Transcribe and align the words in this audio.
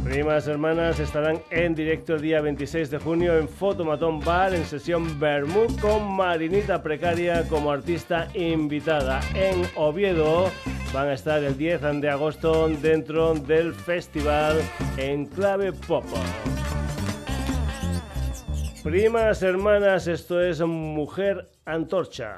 Primas 0.02 0.48
hermanas 0.48 0.98
estarán 0.98 1.40
en 1.50 1.76
directo 1.76 2.16
el 2.16 2.22
día 2.22 2.40
26 2.40 2.90
de 2.90 2.98
junio 2.98 3.38
en 3.38 3.48
Fotomatón 3.48 4.18
Bar 4.18 4.52
en 4.52 4.64
sesión 4.64 5.20
Bermud 5.20 5.78
con 5.78 6.12
Marinita 6.12 6.82
Precaria 6.82 7.46
como 7.48 7.70
artista 7.70 8.26
invitada. 8.34 9.20
En 9.36 9.62
Oviedo 9.76 10.50
van 10.92 11.06
a 11.06 11.12
estar 11.12 11.40
el 11.44 11.56
10 11.56 12.00
de 12.00 12.10
agosto 12.10 12.68
dentro 12.68 13.34
del 13.34 13.74
festival 13.74 14.56
en 14.96 15.26
Clave 15.26 15.72
Pop. 15.72 16.04
Primas, 18.82 19.42
hermanas, 19.42 20.06
esto 20.06 20.40
es 20.40 20.60
Mujer 20.62 21.50
Antorcha. 21.66 22.36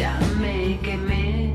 Ya 0.00 0.18
me 0.40 0.78
quemé. 0.80 1.52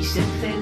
Y 0.00 0.04
se 0.04 0.20
encendieron 0.20 0.61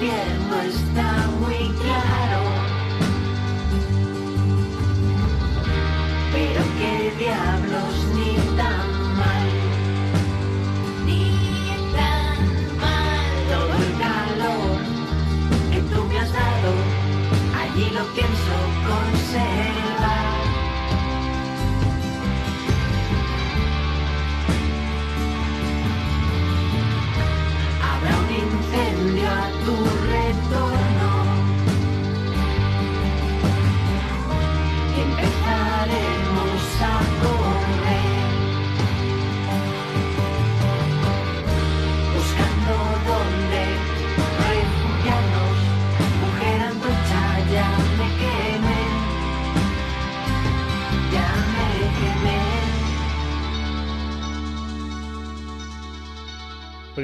el 0.00 0.04
infierno 0.04 0.56
está 0.62 1.26
muy 1.40 1.70
claro. 1.80 2.40
Pero 6.32 6.62
qué 6.78 7.12
diablos 7.18 7.65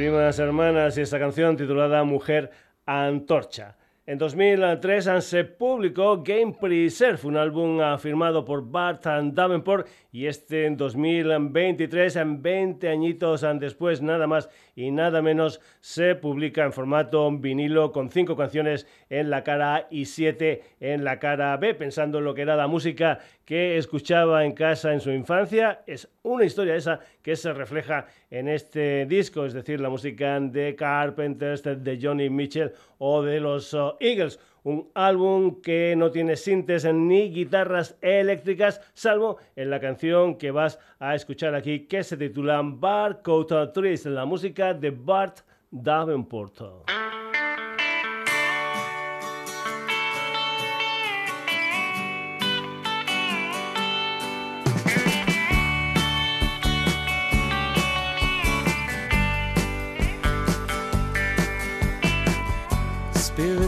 Primas 0.02 0.40
hermanas 0.40 0.98
y 0.98 1.02
esta 1.02 1.16
canción 1.20 1.56
titulada 1.56 2.02
Mujer 2.02 2.50
Antorcha. 2.86 3.76
En 4.04 4.18
2003 4.18 5.08
se 5.20 5.44
publicó 5.44 6.24
Game 6.24 6.56
Preserve, 6.60 7.20
un 7.22 7.36
álbum 7.36 7.78
firmado 8.00 8.44
por 8.44 8.68
Bart 8.68 9.04
Davenport 9.04 9.86
y 10.10 10.26
este 10.26 10.66
en 10.66 10.76
2023, 10.76 12.16
en 12.16 12.42
20 12.42 12.88
añitos 12.88 13.46
después, 13.60 14.02
nada 14.02 14.26
más 14.26 14.50
y 14.74 14.90
nada 14.90 15.22
menos, 15.22 15.60
se 15.80 16.14
publica 16.14 16.64
en 16.64 16.72
formato 16.72 17.30
vinilo 17.30 17.92
con 17.92 18.10
5 18.10 18.36
canciones 18.36 18.86
en 19.10 19.30
la 19.30 19.44
cara 19.44 19.74
A 19.74 19.86
y 19.90 20.06
7 20.06 20.62
en 20.80 21.04
la 21.04 21.18
cara 21.18 21.56
B, 21.56 21.74
pensando 21.74 22.18
en 22.18 22.24
lo 22.24 22.34
que 22.34 22.42
era 22.42 22.56
la 22.56 22.66
música 22.66 23.18
que 23.44 23.76
escuchaba 23.76 24.44
en 24.44 24.52
casa 24.52 24.92
en 24.92 25.00
su 25.00 25.10
infancia. 25.10 25.82
Es 25.86 26.08
una 26.22 26.44
historia 26.44 26.76
esa 26.76 27.00
que 27.22 27.36
se 27.36 27.52
refleja 27.52 28.06
en 28.30 28.48
este 28.48 29.06
disco, 29.06 29.44
es 29.44 29.52
decir, 29.52 29.80
la 29.80 29.90
música 29.90 30.40
de 30.40 30.74
Carpenters, 30.74 31.62
de 31.62 31.98
Johnny 32.00 32.30
Mitchell 32.30 32.72
o 32.98 33.22
de 33.22 33.40
los 33.40 33.74
uh, 33.74 33.94
Eagles. 34.00 34.38
Un 34.64 34.90
álbum 34.94 35.60
que 35.60 35.94
no 35.96 36.10
tiene 36.10 36.36
sintes 36.36 36.84
ni 36.84 37.30
guitarras 37.30 37.96
eléctricas, 38.00 38.80
salvo 38.94 39.38
en 39.56 39.70
la 39.70 39.80
canción 39.80 40.36
que 40.36 40.52
vas 40.52 40.78
a 41.00 41.14
escuchar 41.16 41.54
aquí, 41.54 41.86
que 41.86 42.04
se 42.04 42.16
titula 42.16 42.60
Barcode 42.62 43.68
Trees, 43.68 44.06
la 44.06 44.24
música 44.24 44.72
de 44.72 44.90
Bart 44.90 45.40
Davenport. 45.70 46.60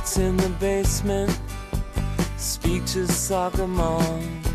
Spirits 0.04 0.18
in 0.18 0.36
the 0.36 0.48
basement 0.60 1.40
speak 2.36 2.84
to 2.86 3.06
soccer 3.08 3.66
moms 3.66 4.46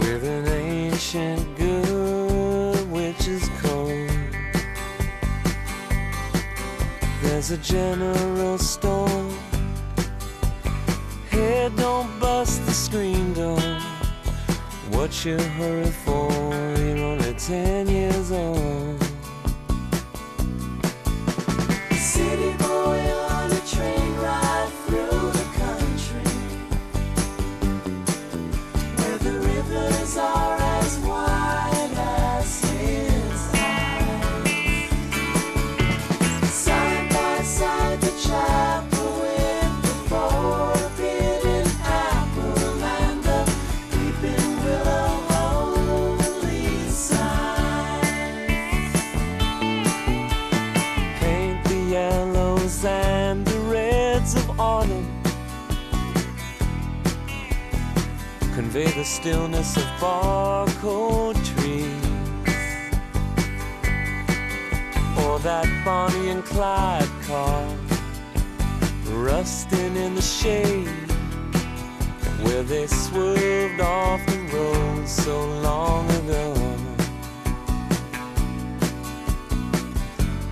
with 0.00 0.24
an 0.24 0.48
ancient 0.48 1.56
good 1.56 2.90
witch's 2.90 3.48
code. 3.60 4.10
There's 7.22 7.52
a 7.52 7.58
general 7.58 8.58
store. 8.58 9.30
head 11.30 11.76
don't 11.76 12.18
bust 12.18 12.66
the 12.66 12.72
screen 12.72 13.32
door. 13.32 13.60
What 14.90 15.24
you 15.24 15.38
hurry 15.38 15.92
for? 16.04 16.32
You're 16.78 16.98
only 16.98 17.34
ten 17.34 17.86
years 17.86 18.32
old. 18.32 19.05
Convey 58.76 58.92
the 58.92 59.04
stillness 59.04 59.76
of 59.76 59.84
barcode 60.00 61.36
trees. 61.44 62.04
Or 65.24 65.38
that 65.38 65.66
Bonnie 65.84 66.28
and 66.28 66.44
Clyde 66.44 67.08
car 67.26 67.66
rusting 69.12 69.96
in 69.96 70.14
the 70.14 70.22
shade 70.22 70.88
where 72.42 72.62
they 72.62 72.86
swerved 72.86 73.80
off 73.80 74.24
the 74.26 74.38
road 74.52 75.08
so 75.08 75.46
long 75.62 76.10
ago. 76.10 76.54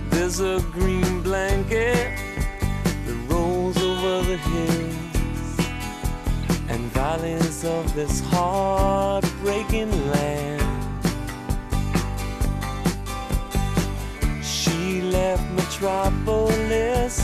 There's 0.09 0.39
a 0.39 0.63
green 0.71 1.21
blanket 1.21 2.17
that 3.05 3.17
rolls 3.29 3.77
over 3.77 4.23
the 4.23 4.37
hill 4.37 5.04
valleys 6.95 7.65
of 7.65 7.93
this 7.93 8.21
heartbreaking 8.21 9.91
land. 10.11 11.03
She 14.41 15.01
left 15.01 15.45
Metropolis 15.51 17.17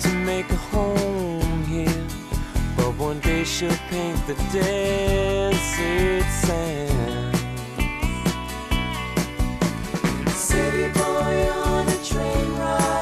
to 0.00 0.08
make 0.30 0.50
a 0.50 0.60
home 0.74 1.64
here, 1.64 2.06
but 2.76 2.90
one 2.98 3.20
day 3.20 3.42
she'll 3.44 3.82
paint 3.88 4.20
the 4.26 4.36
desert 4.52 6.28
sand. 6.44 7.36
City 10.48 10.88
boy 10.92 11.50
on 11.64 11.88
a 11.88 11.98
train 12.04 12.50
ride. 12.58 12.97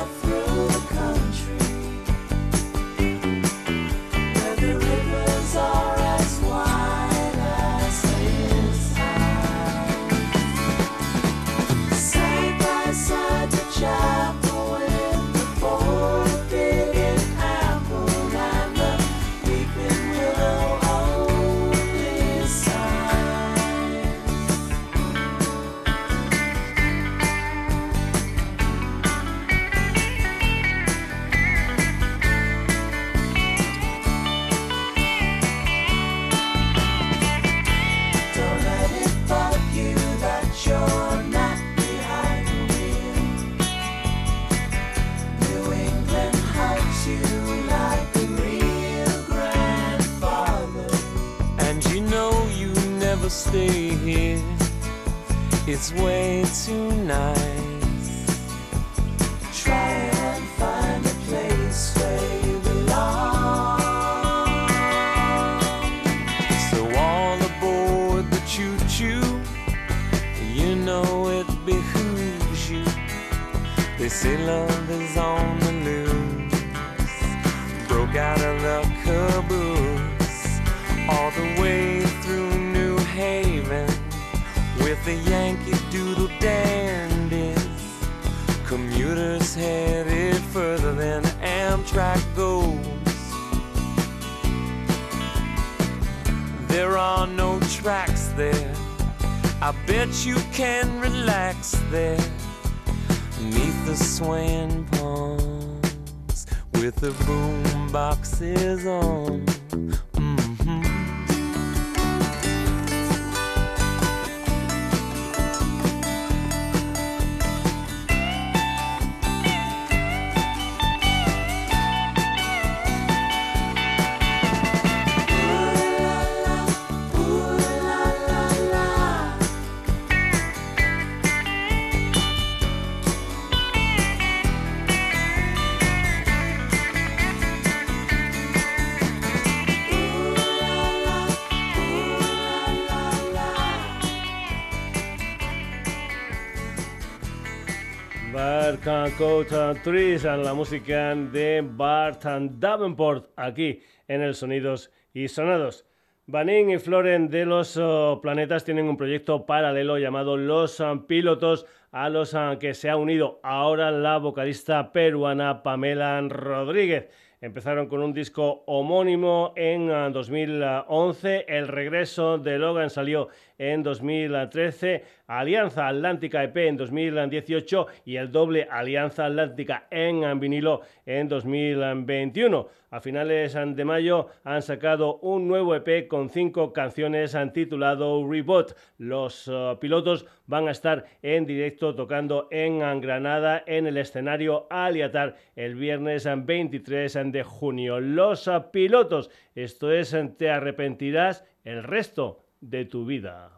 Code 149.19 149.81
Trees, 149.83 150.25
la 150.25 150.53
música 150.53 151.15
de 151.15 151.63
Bart 151.65 152.23
Davenport, 152.25 153.31
aquí 153.37 153.81
en 154.09 154.21
el 154.21 154.35
Sonidos 154.35 154.91
y 155.15 155.29
Sonados. 155.29 155.87
Banin 156.27 156.69
y 156.69 156.79
Floren 156.79 157.31
de 157.31 157.47
los 157.47 157.79
oh, 157.79 158.21
Planetas 158.21 158.65
tienen 158.65 158.89
un 158.89 158.99
proyecto 158.99 159.47
paralelo 159.47 159.97
llamado 159.97 160.37
Los 160.37 160.83
Pilotos, 161.09 161.65
a 161.93 162.11
los 162.11 162.35
ah, 162.35 162.59
que 162.61 162.75
se 162.75 162.91
ha 162.91 162.97
unido 162.99 163.41
ahora 163.43 163.91
la 163.91 164.19
vocalista 164.19 164.93
peruana 164.93 165.63
Pamela 165.63 166.21
Rodríguez. 166.21 167.09
Empezaron 167.41 167.87
con 167.87 168.03
un 168.03 168.13
disco 168.13 168.65
homónimo 168.67 169.53
en 169.57 169.89
2011. 170.13 171.37
Ah, 171.39 171.45
el 171.47 171.69
regreso 171.69 172.39
de 172.39 172.59
Logan 172.59 172.91
salió 172.91 173.29
en 173.59 173.83
2013, 173.83 175.05
Alianza 175.27 175.89
Atlántica 175.89 176.45
EP 176.45 176.57
en 176.57 176.77
2018 176.77 177.87
y 178.05 178.17
el 178.17 178.31
doble 178.31 178.69
Alianza 178.71 179.27
Atlántica 179.27 179.87
en 179.91 180.39
vinilo 180.39 180.83
en 181.05 181.29
2021. 181.29 182.69
A 182.91 183.01
finales 183.01 183.55
de 183.55 183.85
mayo 183.85 184.29
han 184.45 184.63
sacado 184.63 185.17
un 185.19 185.49
nuevo 185.49 185.75
EP 185.75 186.07
con 186.07 186.31
cinco 186.31 186.73
canciones 186.73 187.37
titulado 187.53 188.27
Reboot. 188.31 188.77
Los 188.99 189.49
uh, 189.49 189.79
pilotos 189.81 190.27
van 190.47 190.69
a 190.69 190.71
estar 190.71 191.05
en 191.23 191.47
directo 191.47 191.95
tocando 191.95 192.49
en 192.51 192.79
Granada 193.01 193.63
en 193.67 193.87
el 193.87 193.97
escenario 193.97 194.67
Aliatar 194.71 195.37
el 195.57 195.75
viernes 195.75 196.27
23 196.27 197.19
de 197.33 197.43
junio. 197.43 198.01
Los 198.01 198.47
uh, 198.47 198.71
pilotos, 198.73 199.31
esto 199.55 199.93
es 199.93 200.17
Te 200.39 200.51
arrepentirás 200.51 201.45
el 201.65 201.83
resto 201.83 202.46
de 202.69 202.85
tu 202.85 203.05
vida. 203.05 203.51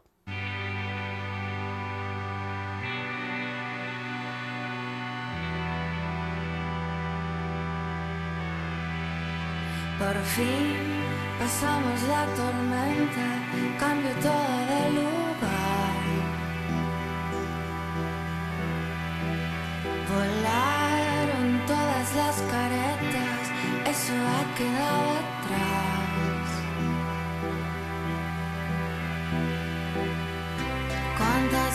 Por 9.99 10.17
fin 10.35 10.77
pasamos 11.39 12.03
la 12.13 12.25
tormenta, 12.37 13.27
cambio 13.79 14.13
todo 14.23 14.67
de 14.71 14.91
lugar. 14.95 15.18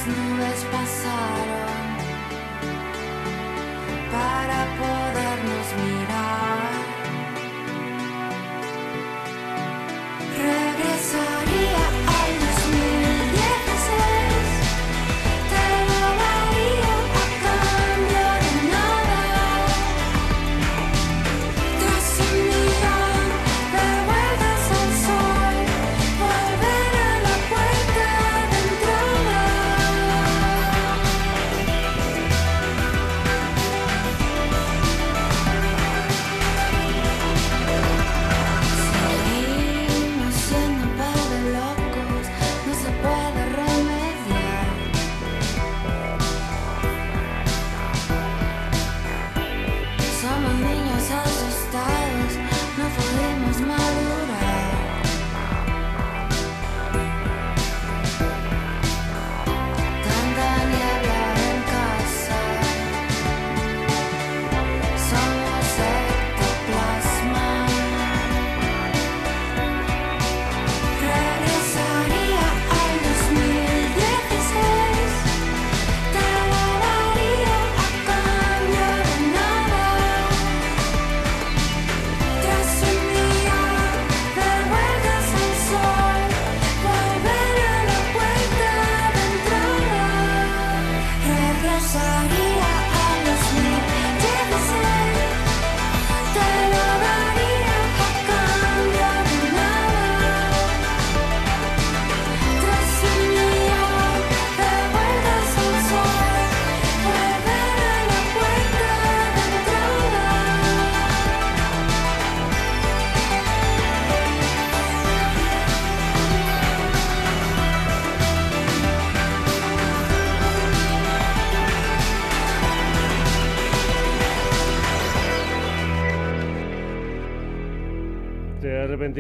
nuvens 0.06 0.64
passaram 0.72 1.98
para 4.12 4.66
poder. 4.78 5.03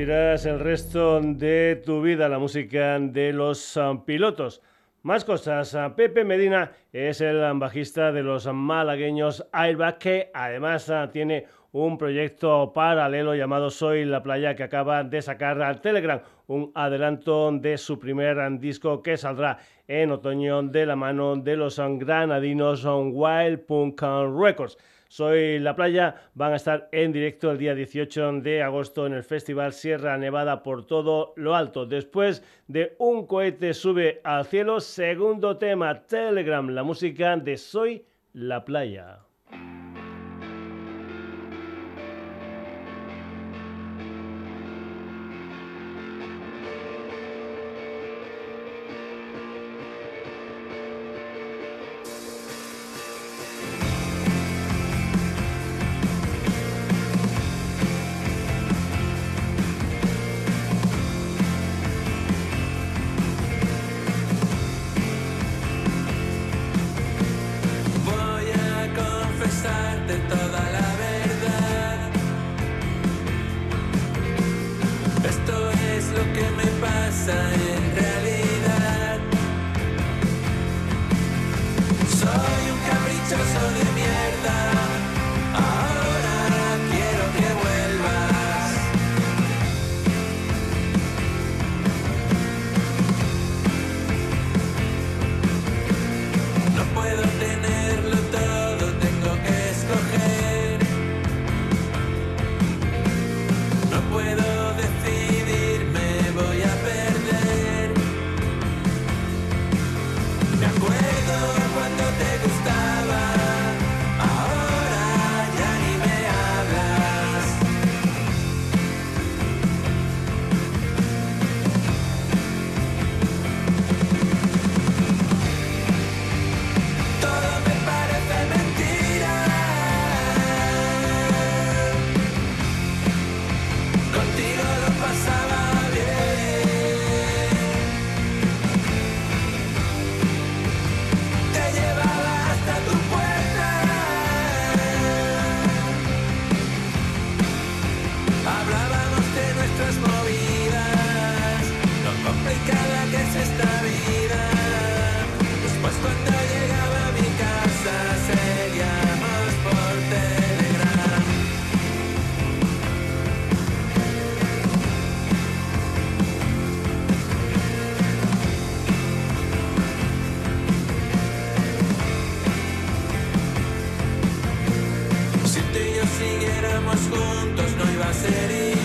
Arrepentirás 0.03 0.45
el 0.45 0.59
resto 0.59 1.21
de 1.21 1.81
tu 1.85 2.01
vida, 2.01 2.27
la 2.27 2.37
música 2.37 2.99
de 2.99 3.31
los 3.31 3.77
um, 3.77 4.03
pilotos. 4.03 4.61
Más 5.01 5.23
cosas. 5.23 5.73
Uh, 5.73 5.95
Pepe 5.95 6.25
Medina 6.25 6.71
es 6.91 7.21
el 7.21 7.39
bajista 7.55 8.11
de 8.11 8.21
los 8.21 8.45
malagueños 8.47 9.47
Airbag, 9.53 9.97
que 9.99 10.31
además 10.33 10.89
uh, 10.89 11.07
tiene 11.09 11.45
un 11.71 11.97
proyecto 11.97 12.73
paralelo 12.73 13.33
llamado 13.33 13.69
Soy 13.69 14.03
la 14.03 14.21
Playa 14.21 14.55
que 14.55 14.63
acaba 14.63 15.03
de 15.03 15.21
sacar 15.21 15.61
al 15.61 15.79
Telegram, 15.79 16.21
un 16.47 16.71
adelanto 16.75 17.51
de 17.51 17.77
su 17.77 17.97
primer 17.97 18.37
disco 18.59 19.01
que 19.01 19.15
saldrá 19.15 19.59
en 19.87 20.11
otoño 20.11 20.63
de 20.63 20.85
la 20.85 20.95
mano 20.95 21.37
de 21.37 21.55
los 21.55 21.79
granadinos 21.79 22.85
Wild 22.85 23.65
Punk 23.65 24.01
Records. 24.01 24.77
Soy 25.13 25.59
La 25.59 25.75
Playa 25.75 26.15
van 26.33 26.53
a 26.53 26.55
estar 26.55 26.89
en 26.91 27.11
directo 27.13 27.51
el 27.51 27.59
día 27.59 27.75
18 27.75 28.41
de 28.41 28.63
agosto 28.63 29.05
en 29.05 29.13
el 29.13 29.21
Festival 29.21 29.71
Sierra 29.71 30.17
Nevada 30.17 30.63
por 30.63 30.87
todo 30.87 31.33
lo 31.35 31.53
alto. 31.53 31.85
Después 31.85 32.43
de 32.67 32.95
Un 32.97 33.27
cohete 33.27 33.75
sube 33.75 34.21
al 34.23 34.45
cielo, 34.45 34.79
segundo 34.79 35.57
tema, 35.57 36.01
Telegram, 36.07 36.67
la 36.67 36.81
música 36.81 37.37
de 37.37 37.57
Soy 37.57 38.03
La 38.33 38.65
Playa. 38.65 39.19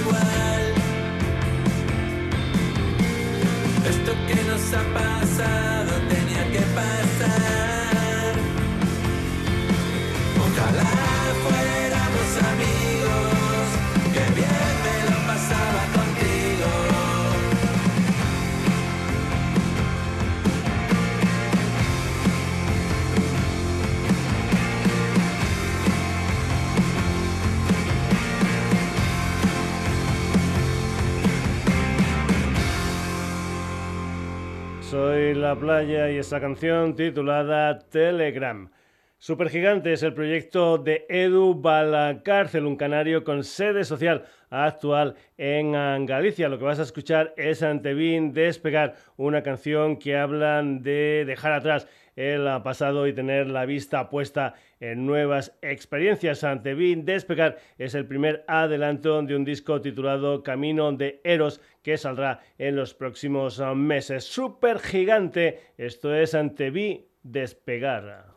igual. 0.00 0.74
Esto 3.88 4.12
que 4.26 4.34
nos 4.44 4.74
ha 4.74 4.82
pasado. 4.94 5.67
La 35.48 35.58
playa 35.58 36.10
y 36.10 36.18
esa 36.18 36.42
canción 36.42 36.94
titulada 36.94 37.78
Telegram. 37.78 38.70
Supergigante 39.16 39.94
es 39.94 40.02
el 40.02 40.12
proyecto 40.12 40.76
de 40.76 41.06
Edu 41.08 41.54
Balacárcel, 41.54 42.66
un 42.66 42.76
canario 42.76 43.24
con 43.24 43.42
sede 43.44 43.84
social 43.84 44.26
actual 44.50 45.14
en 45.38 46.04
Galicia. 46.04 46.50
Lo 46.50 46.58
que 46.58 46.66
vas 46.66 46.80
a 46.80 46.82
escuchar 46.82 47.32
es 47.38 47.62
Antevin 47.62 48.34
Despegar, 48.34 48.96
una 49.16 49.42
canción 49.42 49.96
que 49.96 50.18
habla 50.18 50.62
de 50.62 51.24
dejar 51.26 51.54
atrás 51.54 51.88
el 52.18 52.62
pasado 52.62 53.06
y 53.06 53.12
tener 53.12 53.46
la 53.46 53.64
vista 53.64 54.10
puesta 54.10 54.54
en 54.80 55.06
nuevas 55.06 55.56
experiencias. 55.62 56.42
Antevin 56.42 57.04
Despegar 57.04 57.58
es 57.78 57.94
el 57.94 58.06
primer 58.06 58.44
adelanto 58.48 59.22
de 59.22 59.36
un 59.36 59.44
disco 59.44 59.80
titulado 59.80 60.42
Camino 60.42 60.90
de 60.92 61.20
Eros 61.22 61.60
que 61.82 61.96
saldrá 61.96 62.40
en 62.58 62.74
los 62.74 62.92
próximos 62.92 63.60
ah, 63.60 63.74
meses. 63.74 64.24
Supergigante, 64.24 65.60
esto 65.78 66.12
es 66.12 66.34
Antevin 66.34 67.06
Despegar. 67.22 68.34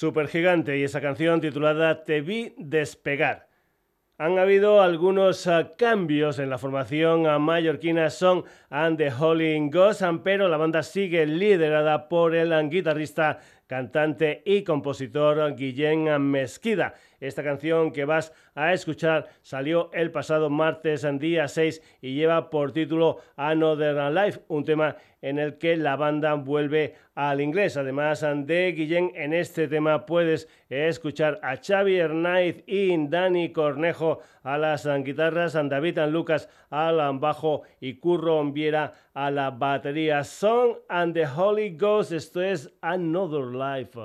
Supergigante 0.00 0.78
y 0.78 0.84
esa 0.84 1.02
canción 1.02 1.42
titulada 1.42 2.04
Te 2.04 2.22
vi 2.22 2.54
despegar. 2.56 3.50
Han 4.16 4.38
habido 4.38 4.80
algunos 4.80 5.46
ah, 5.46 5.72
cambios 5.76 6.38
en 6.38 6.48
la 6.48 6.56
formación 6.56 7.24
mallorquina 7.42 8.08
Song 8.08 8.44
and 8.70 8.96
the 8.96 9.12
Holy 9.12 9.68
Ghost, 9.68 10.00
pero 10.24 10.48
la 10.48 10.56
banda 10.56 10.82
sigue 10.82 11.26
liderada 11.26 12.08
por 12.08 12.34
el 12.34 12.70
guitarrista, 12.70 13.40
cantante 13.66 14.42
y 14.46 14.64
compositor 14.64 15.54
Guillén 15.54 16.18
Mezquida. 16.30 16.94
Esta 17.20 17.44
canción 17.44 17.92
que 17.92 18.06
vas 18.06 18.32
a 18.54 18.72
escuchar 18.72 19.28
salió 19.42 19.90
el 19.92 20.10
pasado 20.10 20.48
martes, 20.48 21.06
día 21.18 21.48
6, 21.48 21.82
y 22.00 22.14
lleva 22.14 22.48
por 22.48 22.72
título 22.72 23.18
Another 23.36 24.10
Life, 24.10 24.40
un 24.48 24.64
tema 24.64 24.96
en 25.22 25.38
el 25.38 25.58
que 25.58 25.76
la 25.76 25.96
banda 25.96 26.34
vuelve 26.34 26.94
al 27.14 27.40
inglés. 27.40 27.76
Además 27.76 28.24
de 28.46 28.72
Guillén, 28.72 29.12
en 29.14 29.34
este 29.34 29.68
tema 29.68 30.06
puedes 30.06 30.48
escuchar 30.68 31.38
a 31.42 31.56
Xavi 31.56 31.96
Hernáiz 31.96 32.64
y 32.66 32.96
Dani 33.08 33.52
Cornejo 33.52 34.20
a 34.42 34.56
las 34.56 34.88
guitarras, 35.04 35.56
a 35.56 35.62
David 35.62 35.98
Lucas 36.08 36.48
al 36.70 37.18
bajo 37.18 37.62
y 37.80 37.94
Curro 37.98 38.42
Viera 38.50 38.94
a 39.12 39.30
la 39.30 39.50
batería. 39.50 40.24
Song 40.24 40.76
and 40.88 41.14
the 41.14 41.26
Holy 41.26 41.76
Ghost, 41.76 42.12
esto 42.12 42.40
es 42.40 42.72
Another 42.80 43.44
Life. 43.44 43.98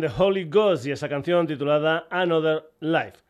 The 0.00 0.08
Holy 0.08 0.44
Ghost 0.44 0.86
y 0.86 0.90
esa 0.90 1.08
canción 1.08 1.46
titulada 1.46 2.06
Another 2.10 2.64
Life. 2.80 3.25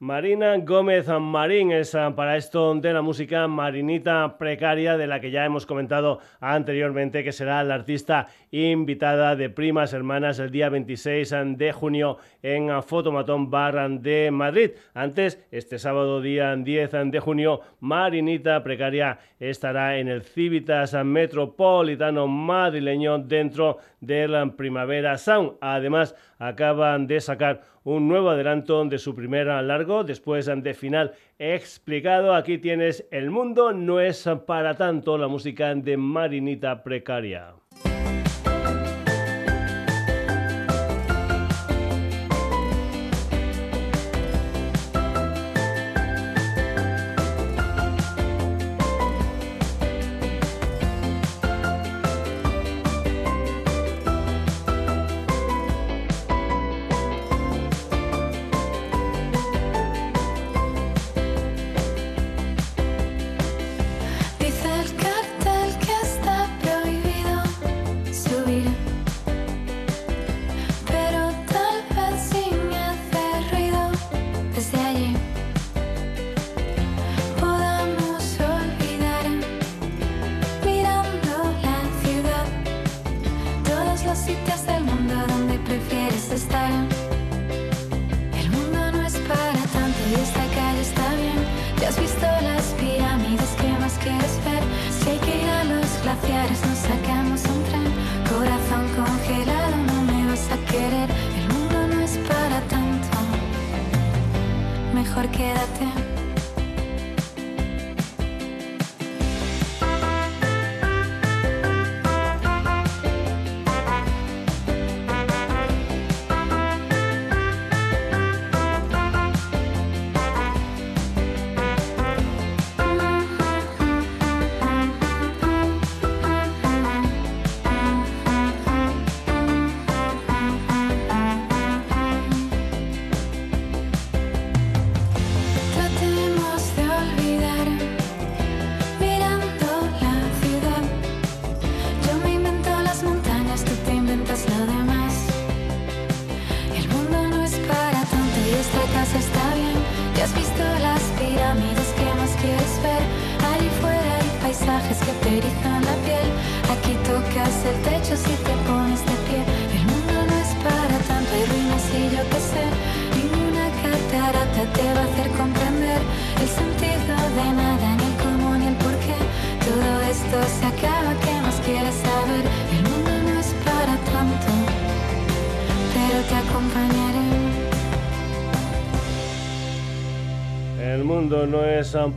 Marina 0.00 0.56
Gómez 0.58 1.08
Marín 1.08 1.72
es 1.72 1.92
ah, 1.96 2.14
para 2.14 2.36
esto 2.36 2.72
de 2.76 2.92
la 2.92 3.02
música 3.02 3.48
Marinita 3.48 4.38
Precaria, 4.38 4.96
de 4.96 5.08
la 5.08 5.18
que 5.18 5.32
ya 5.32 5.44
hemos 5.44 5.66
comentado 5.66 6.20
anteriormente, 6.38 7.24
que 7.24 7.32
será 7.32 7.64
la 7.64 7.74
artista 7.74 8.28
invitada 8.52 9.34
de 9.34 9.50
Primas 9.50 9.92
Hermanas 9.92 10.38
el 10.38 10.52
día 10.52 10.68
26 10.68 11.34
de 11.56 11.72
junio 11.72 12.18
en 12.44 12.80
Fotomatón 12.84 13.50
Bar 13.50 13.90
de 13.98 14.30
Madrid. 14.30 14.70
Antes, 14.94 15.44
este 15.50 15.80
sábado 15.80 16.22
día 16.22 16.54
10 16.54 17.10
de 17.10 17.18
junio, 17.18 17.62
Marinita 17.80 18.62
Precaria 18.62 19.18
estará 19.40 19.98
en 19.98 20.06
el 20.06 20.22
Civitas 20.22 20.94
Metropolitano 21.04 22.28
madrileño 22.28 23.18
dentro 23.18 23.78
del 24.00 24.52
Primavera 24.52 25.18
Sound. 25.18 25.54
Además, 25.60 26.14
acaban 26.38 27.08
de 27.08 27.20
sacar 27.20 27.62
un 27.96 28.06
nuevo 28.06 28.28
adelanto 28.28 28.84
de 28.84 28.98
su 28.98 29.14
primera 29.14 29.62
largo, 29.62 30.04
después 30.04 30.44
de 30.44 30.74
final 30.74 31.14
explicado. 31.38 32.34
Aquí 32.34 32.58
tienes 32.58 33.06
El 33.10 33.30
mundo 33.30 33.72
no 33.72 33.98
es 33.98 34.28
para 34.46 34.74
tanto, 34.74 35.16
la 35.16 35.26
música 35.26 35.74
de 35.74 35.96
Marinita 35.96 36.82
Precaria. 36.82 37.54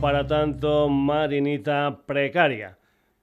Para 0.00 0.26
tanto 0.26 0.90
Marinita 0.90 2.00
Precaria. 2.04 2.76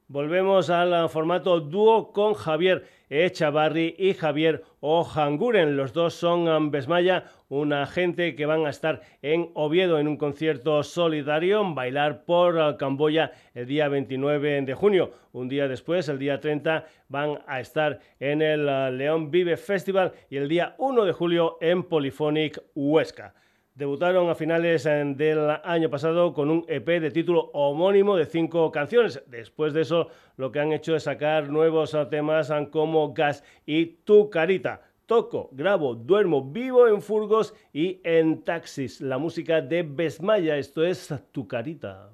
Volvemos 0.08 0.72
al 0.72 1.08
formato 1.08 1.60
dúo 1.60 2.12
con 2.12 2.34
Javier 2.34 2.88
Echavarri 3.08 3.94
y 4.00 4.16
Javier 4.16 4.64
Ojanguren. 4.80 5.78
Los 5.78 5.94
dos 5.94 6.16
son 6.16 6.72
Besmaya, 6.72 7.26
una 7.50 7.86
gente 7.86 8.36
que 8.36 8.48
van 8.48 8.66
a 8.66 8.72
estar 8.72 9.02
en 9.22 9.52
Oviedo 9.54 10.00
en 10.00 10.08
un 10.08 10.18
concierto 10.18 10.82
solidario, 10.82 11.64
bailar 11.76 12.26
por 12.26 12.78
Camboya 12.78 13.32
el 13.54 13.68
día 13.68 13.88
29 13.88 14.64
de 14.64 14.74
junio. 14.74 15.12
Un 15.34 15.50
día 15.50 15.68
después, 15.68 16.10
el 16.10 16.18
día 16.18 16.40
30, 16.40 16.86
van 17.10 17.44
a 17.46 17.60
estar 17.60 18.00
en 18.20 18.42
el 18.42 18.98
León 18.98 19.30
Vive 19.30 19.56
Festival 19.56 20.14
y 20.32 20.38
el 20.38 20.50
día 20.50 20.74
1 20.80 21.06
de 21.06 21.12
julio 21.12 21.60
en 21.62 21.84
Polyphonic 21.84 22.60
Huesca. 22.74 23.36
Debutaron 23.76 24.30
a 24.30 24.36
finales 24.36 24.86
eh, 24.86 25.04
del 25.16 25.50
año 25.64 25.90
pasado 25.90 26.34
con 26.34 26.50
un 26.50 26.66
EP 26.68 26.86
de 26.86 27.12
título 27.12 27.50
homónimo 27.54 28.16
de 28.16 28.26
cinco 28.26 28.72
canciones. 28.72 29.22
Después 29.28 29.74
de 29.74 29.82
eso, 29.82 30.10
lo 30.38 30.52
que 30.52 30.60
han 30.60 30.74
hecho 30.74 30.96
es 30.96 31.04
sacar 31.04 31.50
nuevos 31.50 31.96
temas 32.10 32.50
eh, 32.50 32.68
como 32.72 33.14
Gas 33.14 33.44
y 33.66 33.86
Tu 34.04 34.30
Carita. 34.30 34.82
Toco, 35.06 35.50
grabo, 35.54 35.96
duermo, 35.96 36.44
vivo 36.44 36.88
en 36.88 37.02
furgos 37.02 37.54
y 37.74 38.00
en 38.04 38.44
taxis. 38.44 39.02
La 39.02 39.18
música 39.18 39.62
de 39.62 39.84
Besmaya, 39.84 40.58
esto 40.58 40.84
es 40.84 41.14
Tu 41.32 41.48
Carita. 41.48 42.12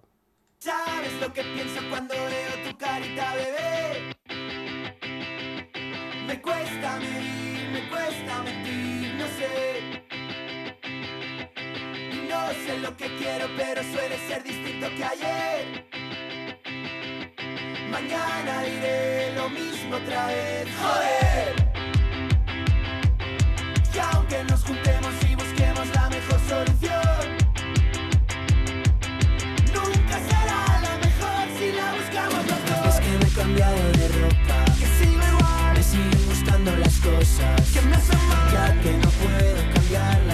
¿Sabes 0.59 1.21
lo 1.21 1.31
que 1.31 1.43
pienso 1.43 1.79
cuando 1.89 2.15
veo 2.15 2.69
tu 2.71 2.77
carita, 2.77 3.35
bebé? 3.35 4.15
Me 6.25 6.41
cuesta 6.41 6.97
medir, 6.97 7.69
me 7.71 7.89
cuesta 7.89 8.41
mentir, 8.41 9.13
no 9.15 9.27
sé. 9.27 9.74
Sé 12.53 12.77
lo 12.77 12.95
que 12.95 13.07
quiero, 13.17 13.47
pero 13.57 13.81
suele 13.83 14.17
ser 14.27 14.43
distinto 14.43 14.87
que 14.95 15.03
ayer. 15.03 15.87
Mañana 17.89 18.61
diré 18.61 19.33
lo 19.35 19.49
mismo 19.49 19.95
otra 19.95 20.27
vez. 20.27 20.67
Joder. 20.79 21.55
Y 23.93 23.97
aunque 23.97 24.43
nos 24.43 24.63
juntemos 24.63 25.13
y 25.27 25.35
busquemos 25.35 25.87
la 25.95 26.09
mejor 26.09 26.39
solución, 26.47 27.37
nunca 29.73 30.19
será 30.29 30.81
la 30.85 30.97
mejor 31.05 31.43
si 31.57 31.71
la 31.71 31.93
buscamos 31.93 32.45
los 32.45 32.61
dos. 32.69 32.95
Es 32.95 32.99
que 33.01 33.17
me 33.17 33.25
he 33.25 33.31
cambiado 33.31 33.91
de 33.93 34.07
ropa, 34.07 34.65
que 34.79 34.87
sigo 34.97 35.23
igual, 35.33 35.73
me 35.73 35.83
siguen 35.83 36.25
gustando 36.27 36.75
las 36.77 36.95
cosas. 36.99 37.71
que 37.73 37.81
me 37.81 37.95
hacen 37.95 38.19
mal. 38.27 38.51
Ya 38.53 38.81
que 38.81 38.91
no 38.93 39.09
puedo 39.09 39.73
cambiarlas, 39.73 40.24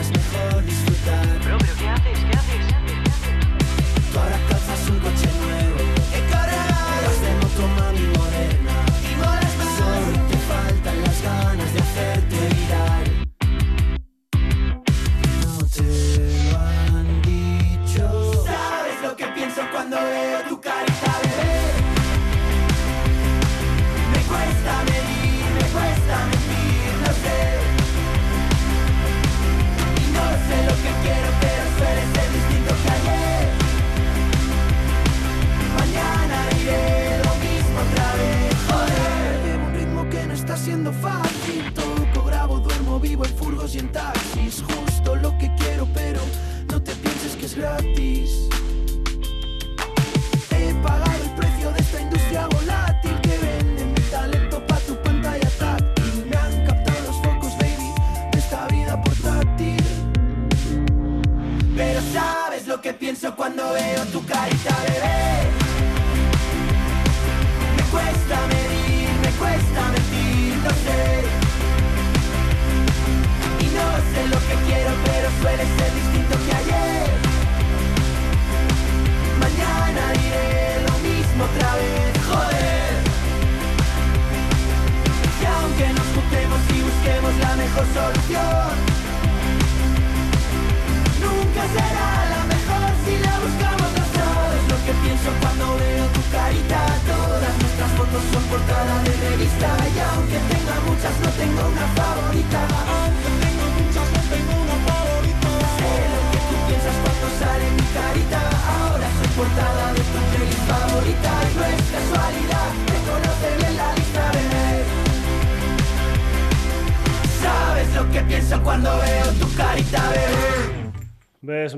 cuando 19.81 19.97
veo 19.97 20.30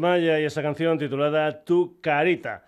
Y 0.03 0.27
esa 0.27 0.61
canción 0.61 0.97
titulada 0.97 1.63
Tu 1.63 2.01
Carita. 2.01 2.65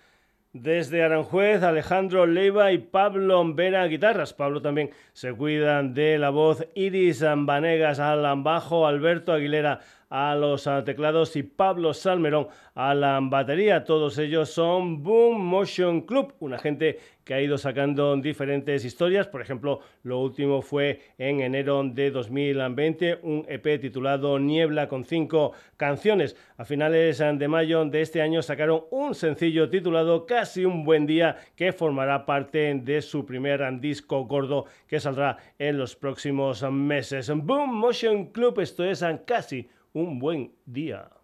Desde 0.53 1.03
Aranjuez, 1.03 1.63
Alejandro 1.63 2.25
Leiva 2.25 2.71
y 2.71 2.77
Pablo 2.77 3.43
Vera 3.53 3.85
guitarras. 3.87 4.33
Pablo 4.33 4.61
también 4.61 4.91
se 5.11 5.33
cuidan 5.33 5.93
de 5.93 6.17
la 6.17 6.29
voz. 6.29 6.65
Iris 6.75 7.25
Vanegas 7.35 7.99
al 7.99 8.41
bajo, 8.41 8.87
Alberto 8.87 9.33
Aguilera 9.33 9.81
a 10.17 10.33
los 10.33 10.69
teclados 10.85 11.35
y 11.35 11.43
Pablo 11.43 11.93
Salmerón 11.93 12.47
a 12.73 12.95
la 12.95 13.19
batería. 13.21 13.83
Todos 13.83 14.17
ellos 14.17 14.49
son 14.49 15.03
Boom 15.03 15.41
Motion 15.41 16.03
Club, 16.03 16.33
una 16.39 16.57
gente 16.57 16.99
que 17.25 17.33
ha 17.33 17.41
ido 17.41 17.57
sacando 17.57 18.15
diferentes 18.15 18.85
historias. 18.85 19.27
Por 19.27 19.41
ejemplo, 19.41 19.81
lo 20.03 20.21
último 20.21 20.61
fue 20.61 21.01
en 21.17 21.41
enero 21.41 21.83
de 21.83 22.11
2020, 22.11 23.19
un 23.23 23.45
EP 23.49 23.81
titulado 23.81 24.39
Niebla 24.39 24.87
con 24.87 25.03
cinco 25.03 25.51
canciones. 25.75 26.37
A 26.55 26.63
finales 26.63 27.17
de 27.17 27.47
mayo 27.49 27.83
de 27.83 28.01
este 28.01 28.21
año 28.21 28.41
sacaron 28.41 28.85
un 28.91 29.15
sencillo 29.15 29.69
titulado 29.69 30.25
Casi 30.25 30.63
un 30.63 30.85
buen 30.85 31.05
día 31.05 31.35
que 31.57 31.73
formará 31.73 32.25
parte 32.25 32.73
de 32.73 33.01
su 33.01 33.25
primer 33.25 33.61
disco 33.81 34.23
gordo 34.23 34.63
que 34.87 35.01
saldrá 35.01 35.35
en 35.59 35.77
los 35.77 35.97
próximos 35.97 36.63
meses. 36.71 37.29
Boom 37.35 37.75
Motion 37.75 38.27
Club, 38.27 38.61
esto 38.61 38.85
es 38.85 39.03
casi 39.25 39.67
un 39.95 40.19
buen 40.19 40.51
día. 40.65 41.14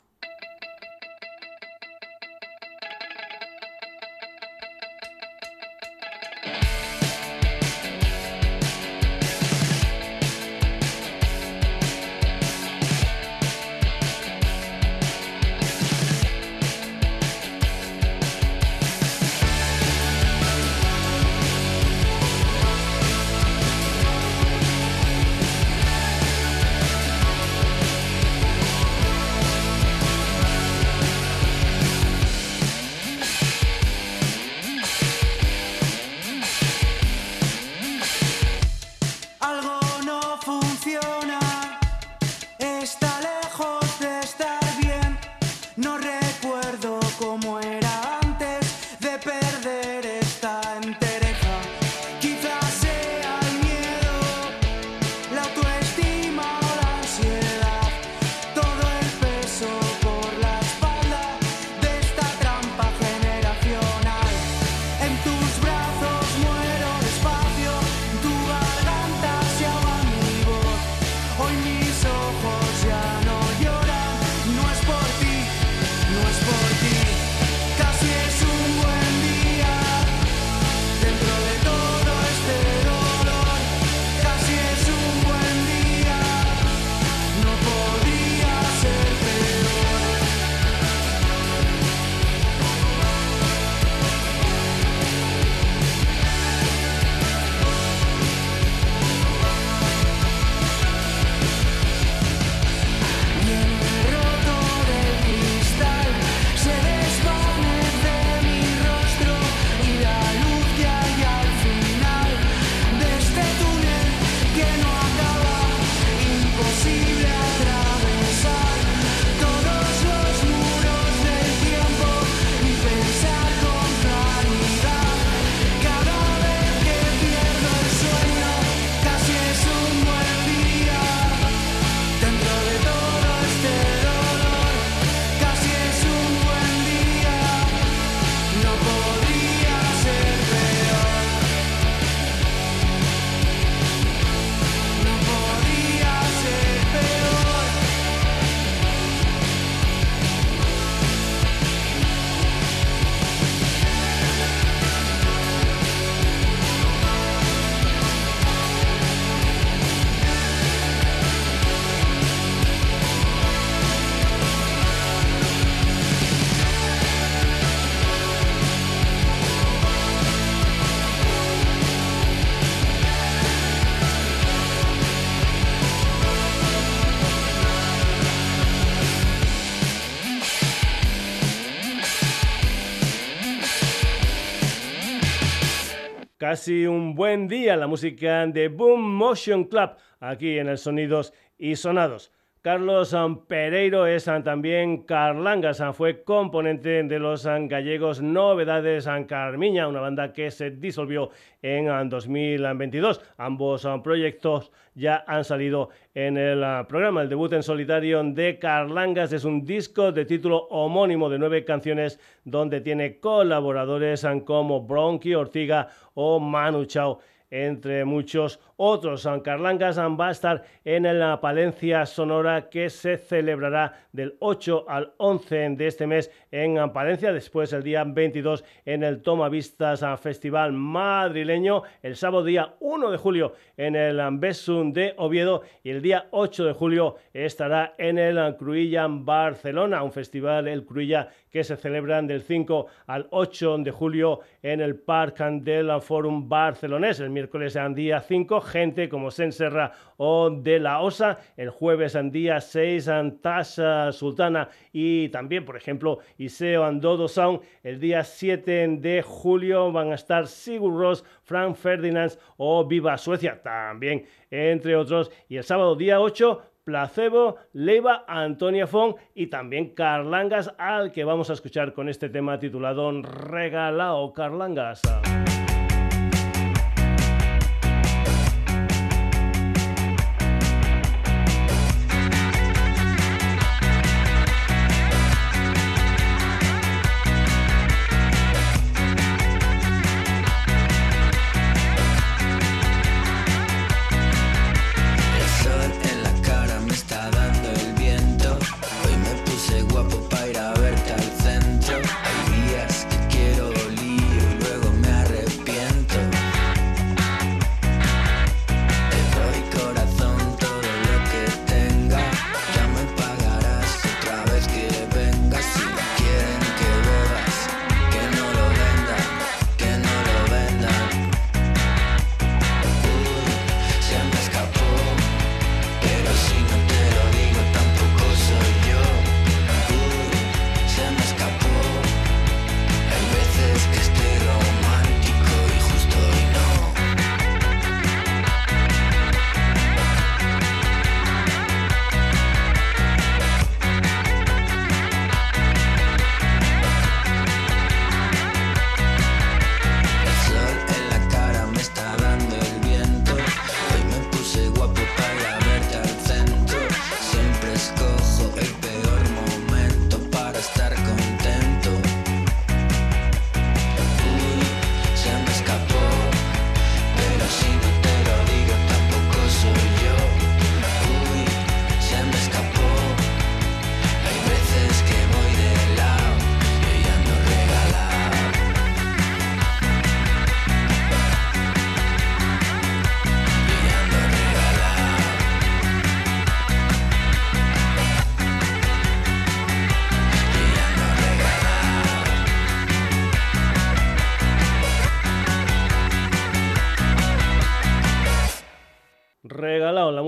Casi 186.51 186.85
un 186.85 187.15
buen 187.15 187.47
día 187.47 187.77
la 187.77 187.87
música 187.87 188.45
de 188.45 188.67
Boom 188.67 188.99
Motion 189.01 189.63
Club 189.63 189.91
aquí 190.19 190.59
en 190.59 190.67
el 190.67 190.77
Sonidos 190.77 191.31
y 191.57 191.77
Sonados. 191.77 192.29
Carlos 192.63 193.15
Pereiro 193.47 194.05
es 194.05 194.25
también 194.25 195.01
Carlangas, 195.01 195.81
fue 195.93 196.21
componente 196.21 197.01
de 197.01 197.17
los 197.17 197.43
gallegos 197.43 198.21
Novedades 198.21 199.09
Carmiña, 199.27 199.87
una 199.87 200.01
banda 200.01 200.31
que 200.31 200.51
se 200.51 200.69
disolvió 200.69 201.31
en 201.63 202.07
2022. 202.07 203.19
Ambos 203.37 203.87
proyectos 204.03 204.71
ya 204.93 205.23
han 205.25 205.43
salido 205.43 205.89
en 206.13 206.37
el 206.37 206.63
programa. 206.85 207.23
El 207.23 207.29
debut 207.29 207.51
en 207.53 207.63
solitario 207.63 208.23
de 208.23 208.59
Carlangas 208.59 209.33
es 209.33 209.43
un 209.43 209.65
disco 209.65 210.11
de 210.11 210.25
título 210.25 210.67
homónimo 210.69 211.31
de 211.31 211.39
nueve 211.39 211.65
canciones 211.65 212.19
donde 212.43 212.79
tiene 212.81 213.19
colaboradores 213.19 214.23
como 214.45 214.81
Bronchi 214.81 215.33
Ortiga 215.33 215.87
o 216.13 216.39
Manu 216.39 216.85
Chao 216.85 217.21
entre 217.51 218.05
muchos 218.05 218.59
otros. 218.77 219.21
San 219.21 219.41
Carlangas 219.41 219.99
va 219.99 220.29
a 220.29 220.31
estar 220.31 220.63
en 220.83 221.03
la 221.19 221.39
Palencia 221.39 222.05
Sonora 222.05 222.69
que 222.69 222.89
se 222.89 223.17
celebrará 223.17 224.07
del 224.11 224.35
8 224.39 224.85
al 224.87 225.13
11 225.17 225.69
de 225.71 225.87
este 225.87 226.07
mes 226.07 226.31
en 226.49 226.91
Palencia, 226.91 227.31
después 227.31 227.71
el 227.73 227.83
día 227.83 228.03
22 228.03 228.63
en 228.85 229.03
el 229.03 229.21
Toma 229.21 229.49
Vistas 229.49 230.03
Festival 230.19 230.73
Madrileño, 230.73 231.83
el 232.01 232.15
sábado 232.15 232.43
día 232.43 232.73
1 232.79 233.11
de 233.11 233.17
julio 233.17 233.53
en 233.77 233.95
el 233.95 234.19
Besum 234.37 234.93
de 234.93 235.13
Oviedo 235.17 235.61
y 235.83 235.91
el 235.91 236.01
día 236.01 236.27
8 236.31 236.65
de 236.65 236.73
julio 236.73 237.17
estará 237.33 237.93
en 237.97 238.17
el 238.17 238.55
Cruilla 238.55 239.07
Barcelona, 239.09 240.03
un 240.03 240.11
festival, 240.11 240.67
el 240.67 240.85
Cruilla, 240.85 241.29
que 241.51 241.63
se 241.63 241.75
celebra 241.75 242.21
del 242.21 242.41
5 242.41 242.87
al 243.07 243.27
8 243.29 243.79
de 243.79 243.91
julio 243.91 244.39
en 244.63 244.79
el 244.81 244.95
Parc 244.95 245.39
del 245.39 246.01
Forum 246.01 246.47
Barcelonés. 246.47 247.19
El 247.19 247.29
miércoles 247.41 247.75
día 247.95 248.21
5, 248.21 248.61
gente 248.61 249.09
como 249.09 249.31
Senserra 249.31 249.93
o 250.17 250.51
De 250.51 250.79
La 250.79 251.01
Osa. 251.01 251.39
El 251.57 251.71
jueves 251.71 252.15
día 252.31 252.61
6, 252.61 253.09
Tasha 253.41 254.11
Sultana 254.11 254.69
y 254.93 255.29
también, 255.29 255.65
por 255.65 255.75
ejemplo, 255.75 256.19
Iseo 256.37 256.83
Andodo 256.83 257.27
Sound. 257.27 257.61
El 257.81 257.99
día 257.99 258.23
7 258.23 258.97
de 258.99 259.23
julio 259.23 259.91
van 259.91 260.11
a 260.11 260.15
estar 260.15 260.45
Sigur 260.45 260.93
Ross, 260.93 261.25
Frank 261.41 261.75
Ferdinand 261.75 262.37
o 262.57 262.85
Viva 262.85 263.17
Suecia 263.17 263.59
también, 263.63 264.25
entre 264.51 264.95
otros. 264.95 265.31
Y 265.49 265.57
el 265.57 265.63
sábado 265.63 265.95
día 265.95 266.21
8 266.21 266.61
Placebo, 266.83 267.57
Leiva, 267.73 268.23
Antonia 268.27 268.85
Fong 268.85 269.15
y 269.33 269.47
también 269.47 269.95
Carlangas, 269.95 270.73
al 270.77 271.11
que 271.11 271.23
vamos 271.23 271.49
a 271.49 271.53
escuchar 271.53 271.93
con 271.93 272.07
este 272.07 272.29
tema 272.29 272.59
titulado 272.59 273.11
Regalao 273.21 274.31
Carlangas. 274.31 275.01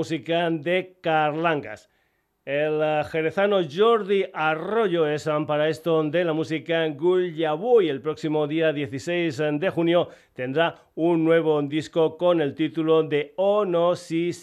Música 0.04 0.49
de 0.49 0.97
Carlangas. 0.99 1.89
El 2.43 2.82
eh, 2.84 3.04
jerezano 3.10 3.62
Jordi 3.64 4.26
Arroyo 4.34 5.08
es 5.08 5.28
um, 5.28 5.45
para 5.45 5.70
esto 5.70 6.04
de 6.04 6.26
la 6.26 6.34
música 6.34 6.86
Gulyaboy. 6.89 7.88
El 7.88 8.01
próximo 8.01 8.45
día 8.45 8.74
16 8.74 9.41
de 9.62 9.70
junio 9.70 10.10
tendrá 10.34 10.76
un 10.95 11.24
nuevo 11.24 11.62
disco 11.62 12.18
con 12.18 12.41
el 12.41 12.54
título 12.54 13.04
de 13.04 13.34
Oh 13.38 13.64
No 13.64 13.95
Si 13.95 14.34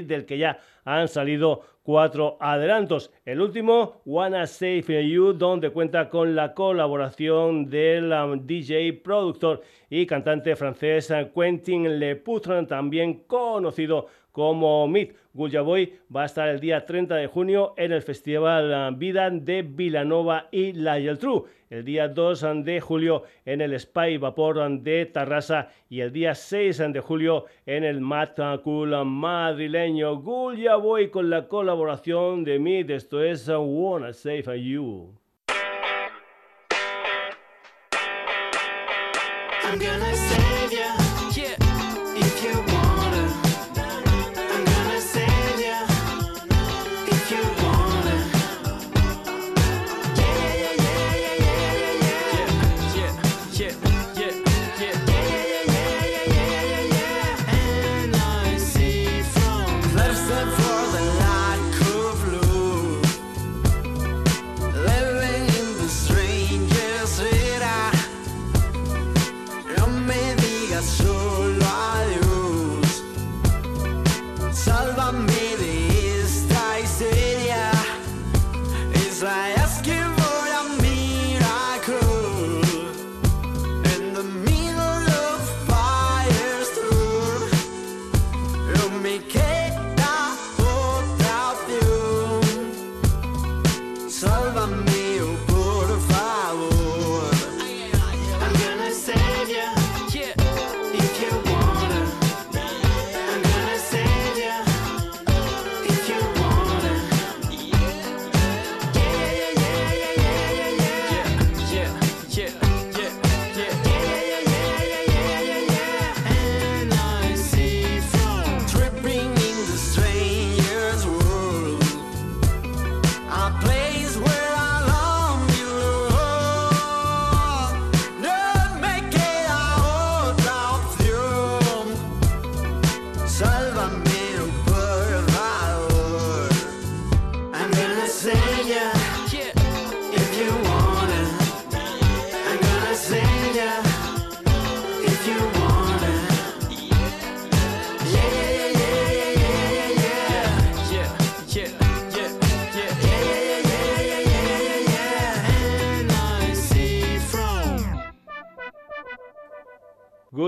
del 0.00 0.24
que 0.24 0.38
ya 0.38 0.58
han 0.86 1.08
salido 1.08 1.60
cuatro 1.82 2.38
adelantos. 2.40 3.12
El 3.24 3.42
último, 3.42 4.00
Wanna 4.06 4.46
Save 4.46 5.06
You, 5.06 5.34
donde 5.34 5.68
cuenta 5.68 6.08
con 6.08 6.34
la 6.34 6.54
colaboración 6.54 7.68
del 7.68 8.12
um, 8.12 8.46
DJ, 8.46 8.94
productor 9.04 9.60
y 9.90 10.06
cantante 10.06 10.56
francés 10.56 11.12
Quentin 11.34 11.98
Lepoutre, 12.00 12.64
también 12.64 13.24
conocido 13.26 14.08
como 14.36 14.86
Meet. 14.86 15.16
Boy 15.32 15.94
va 16.14 16.24
a 16.24 16.26
estar 16.26 16.46
el 16.50 16.60
día 16.60 16.84
30 16.84 17.14
de 17.16 17.26
junio 17.26 17.72
en 17.78 17.90
el 17.92 18.02
Festival 18.02 18.94
Vida 18.96 19.30
de 19.30 19.62
Vilanova 19.62 20.48
y 20.50 20.74
La 20.74 21.00
Geltrú. 21.00 21.46
El 21.70 21.86
día 21.86 22.08
2 22.08 22.62
de 22.62 22.82
julio 22.82 23.22
en 23.46 23.62
el 23.62 23.80
Spy 23.80 24.18
Vapor 24.18 24.68
de 24.80 25.06
Tarrasa 25.06 25.70
y 25.88 26.00
el 26.00 26.12
día 26.12 26.34
6 26.34 26.92
de 26.92 27.00
julio 27.00 27.46
en 27.64 27.82
el 27.82 28.02
Mata 28.02 28.58
Cool 28.62 28.94
madrileño. 29.06 30.16
Boy 30.16 31.08
con 31.08 31.30
la 31.30 31.48
colaboración 31.48 32.44
de 32.44 32.58
Meet. 32.58 32.90
Esto 32.90 33.22
es 33.22 33.48
Wanna 33.48 34.12
Save 34.12 34.62
You. 34.62 35.14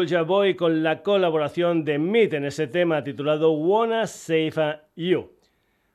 Gulja 0.08 0.22
Boy 0.22 0.54
con 0.54 0.82
la 0.82 1.02
colaboración 1.02 1.84
de 1.84 1.98
Meet 1.98 2.32
en 2.32 2.46
ese 2.46 2.66
tema 2.66 3.04
titulado 3.04 3.50
Wanna 3.52 4.06
Save 4.06 4.80
You. 4.96 5.32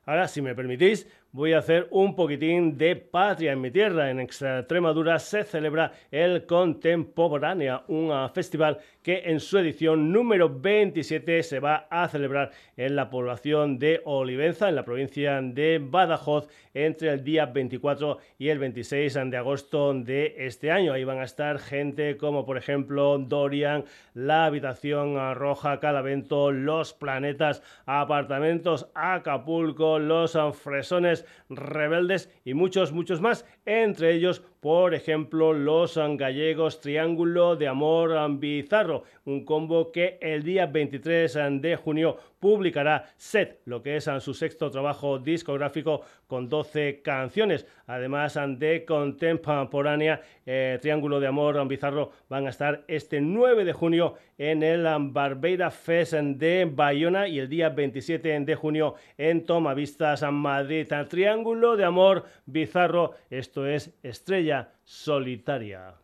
Ahora, 0.06 0.28
si 0.28 0.40
me 0.40 0.54
permitís, 0.54 1.08
voy 1.34 1.52
a 1.52 1.58
hacer 1.58 1.88
un 1.90 2.14
poquitín 2.14 2.78
de 2.78 2.94
patria 2.94 3.50
en 3.50 3.60
mi 3.60 3.72
tierra. 3.72 4.08
En 4.08 4.20
Extremadura 4.20 5.18
se 5.18 5.42
celebra 5.42 5.90
el 6.12 6.46
Contemporánea, 6.46 7.82
un 7.88 8.12
festival 8.32 8.78
que 9.02 9.22
en 9.26 9.40
su 9.40 9.58
edición 9.58 10.12
número 10.12 10.48
27 10.48 11.42
se 11.42 11.58
va 11.58 11.88
a 11.90 12.08
celebrar 12.08 12.52
en 12.76 12.94
la 12.94 13.10
población 13.10 13.80
de 13.80 14.00
Olivenza, 14.04 14.68
en 14.68 14.76
la 14.76 14.84
provincia 14.84 15.42
de 15.42 15.80
Badajoz, 15.82 16.48
entre 16.72 17.10
el 17.10 17.24
día 17.24 17.46
24 17.46 18.18
y 18.38 18.48
el 18.48 18.58
26 18.60 19.14
de 19.26 19.36
agosto 19.36 19.92
de 19.92 20.34
este 20.38 20.70
año. 20.70 20.92
Ahí 20.92 21.02
van 21.02 21.18
a 21.18 21.24
estar 21.24 21.58
gente 21.58 22.16
como 22.16 22.46
por 22.46 22.56
ejemplo 22.58 23.18
Dorian, 23.18 23.84
La 24.14 24.46
Habitación 24.46 25.16
Roja, 25.34 25.80
Calavento, 25.80 26.52
Los 26.52 26.92
Planetas, 26.94 27.62
Apartamentos, 27.86 28.88
Acapulco, 28.94 29.98
Los 29.98 30.38
Fresones, 30.62 31.23
rebeldes 31.48 32.30
y 32.44 32.54
muchos, 32.54 32.92
muchos 32.92 33.20
más. 33.20 33.46
Entre 33.64 34.14
ellos, 34.14 34.42
por 34.64 34.94
ejemplo, 34.94 35.52
los 35.52 35.98
gallegos 36.16 36.80
Triángulo 36.80 37.54
de 37.54 37.68
Amor 37.68 38.16
Bizarro, 38.38 39.02
un 39.26 39.44
combo 39.44 39.92
que 39.92 40.16
el 40.22 40.42
día 40.42 40.64
23 40.64 41.38
de 41.60 41.76
junio 41.76 42.16
publicará 42.40 43.04
Set, 43.18 43.60
lo 43.66 43.82
que 43.82 43.96
es 43.96 44.08
su 44.20 44.32
sexto 44.32 44.70
trabajo 44.70 45.18
discográfico 45.18 46.00
con 46.26 46.48
12 46.48 47.02
canciones. 47.02 47.66
Además 47.86 48.38
de 48.58 48.86
contemporánea, 48.86 50.22
eh, 50.46 50.78
Triángulo 50.80 51.20
de 51.20 51.26
Amor 51.26 51.66
Bizarro 51.68 52.12
van 52.30 52.46
a 52.46 52.50
estar 52.50 52.84
este 52.88 53.20
9 53.20 53.66
de 53.66 53.72
junio 53.74 54.14
en 54.38 54.62
el 54.62 54.86
Barbeira 55.10 55.70
Fest 55.70 56.14
de 56.14 56.68
Bayona 56.70 57.28
y 57.28 57.38
el 57.38 57.48
día 57.48 57.68
27 57.68 58.40
de 58.40 58.54
junio 58.54 58.94
en 59.16 59.44
Tomavistas, 59.44 60.22
Madrid. 60.30 60.90
Triángulo 61.08 61.76
de 61.76 61.84
Amor 61.84 62.24
Bizarro, 62.46 63.12
esto 63.30 63.66
es 63.66 63.94
Estrella 64.02 64.53
Solitaria. 64.84 66.03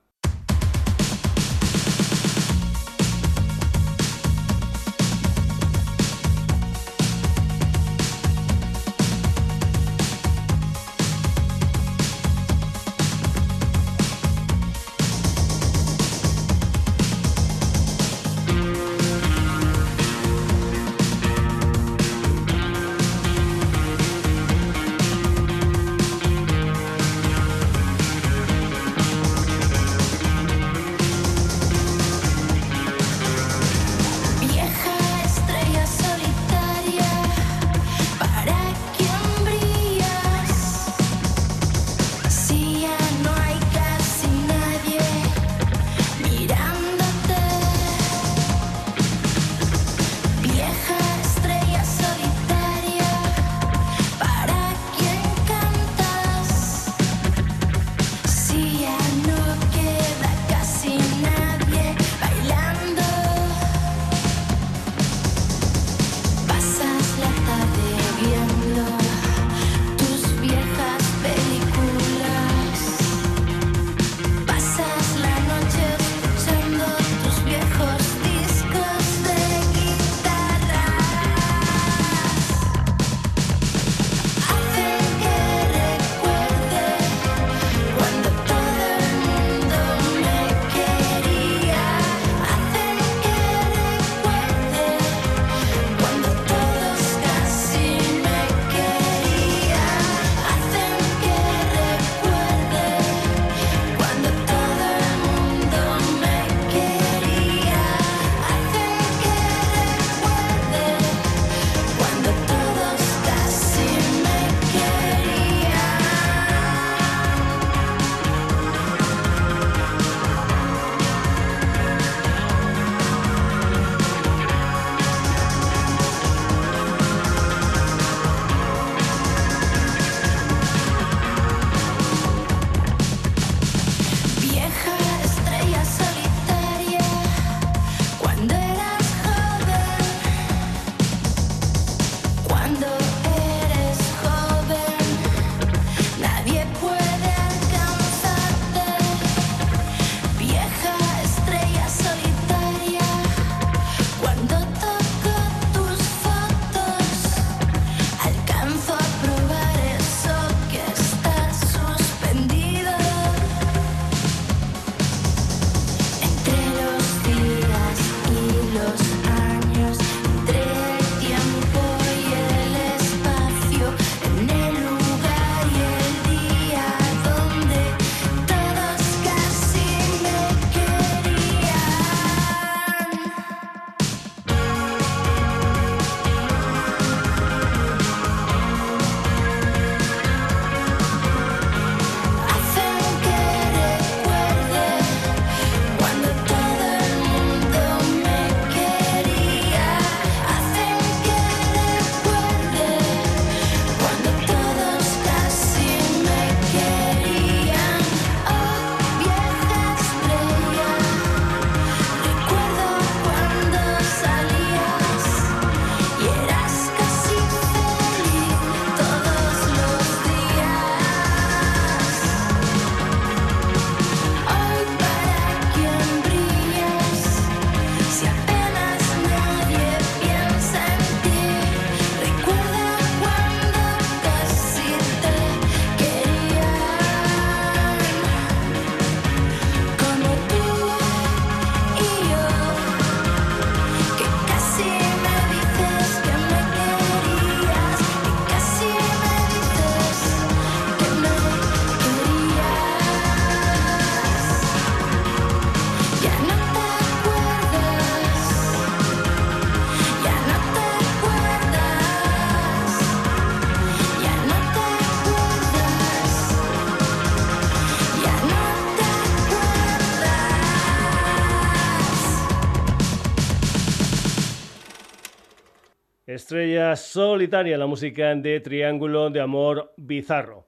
Estrella 276.51 276.97
solitaria, 276.97 277.79
la 277.79 277.87
música 277.87 278.35
de 278.35 278.59
Triángulo 278.59 279.31
de 279.31 279.41
Amor 279.41 279.93
Bizarro. 279.97 280.67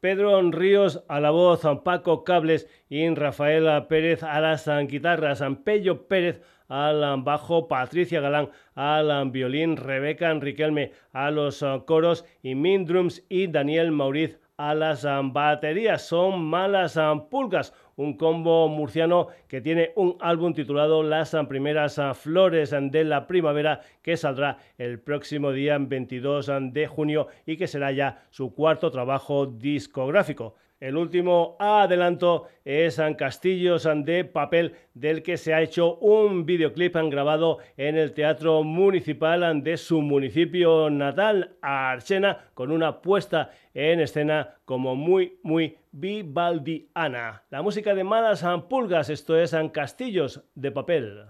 Pedro 0.00 0.40
Ríos 0.50 1.04
a 1.06 1.20
la 1.20 1.28
voz, 1.28 1.60
Paco 1.84 2.24
Cables 2.24 2.66
y 2.88 3.06
Rafael 3.14 3.68
Pérez 3.88 4.22
a 4.22 4.40
las 4.40 4.66
guitarras, 4.86 5.44
Pello 5.64 6.08
Pérez 6.08 6.40
al 6.68 7.22
bajo, 7.24 7.68
Patricia 7.68 8.22
Galán 8.22 8.48
al 8.74 9.30
violín, 9.30 9.76
Rebeca 9.76 10.30
Enriquelme 10.30 10.92
a 11.12 11.30
los 11.30 11.62
coros 11.84 12.24
y 12.42 12.54
Min 12.54 12.86
Drums 12.86 13.22
y 13.28 13.48
Daniel 13.48 13.92
Mauriz 13.92 14.38
a 14.56 14.74
las 14.74 15.06
baterías. 15.24 16.08
Son 16.08 16.42
malas 16.42 16.98
pulgas, 17.28 17.74
un 17.98 18.16
combo 18.16 18.68
murciano 18.68 19.26
que 19.48 19.60
tiene 19.60 19.92
un 19.96 20.16
álbum 20.20 20.54
titulado 20.54 21.02
Las 21.02 21.36
primeras 21.48 22.00
flores 22.14 22.70
de 22.70 23.04
la 23.04 23.26
primavera 23.26 23.80
que 24.02 24.16
saldrá 24.16 24.58
el 24.78 25.00
próximo 25.00 25.50
día 25.50 25.76
22 25.78 26.50
de 26.72 26.86
junio 26.86 27.26
y 27.44 27.56
que 27.56 27.66
será 27.66 27.90
ya 27.90 28.24
su 28.30 28.54
cuarto 28.54 28.90
trabajo 28.92 29.46
discográfico. 29.46 30.54
El 30.80 30.96
último 30.96 31.56
adelanto 31.58 32.46
es 32.64 33.00
Castillos 33.16 33.88
de 34.04 34.24
Papel, 34.24 34.74
del 34.94 35.24
que 35.24 35.36
se 35.36 35.52
ha 35.52 35.60
hecho 35.60 35.96
un 35.96 36.46
videoclip 36.46 36.94
grabado 37.10 37.58
en 37.76 37.96
el 37.96 38.12
Teatro 38.12 38.62
Municipal 38.62 39.62
de 39.64 39.76
su 39.76 40.00
municipio 40.00 40.88
natal, 40.88 41.56
Archena, 41.62 42.50
con 42.54 42.70
una 42.70 43.02
puesta 43.02 43.50
en 43.74 43.98
escena 43.98 44.54
como 44.64 44.94
muy, 44.94 45.40
muy 45.42 45.78
vivaldiana. 45.90 47.42
La 47.50 47.62
música 47.62 47.94
de 47.94 48.04
Malas 48.04 48.44
Pulgas, 48.68 49.10
esto 49.10 49.36
es 49.36 49.56
Castillos 49.72 50.44
de 50.54 50.70
Papel. 50.70 51.24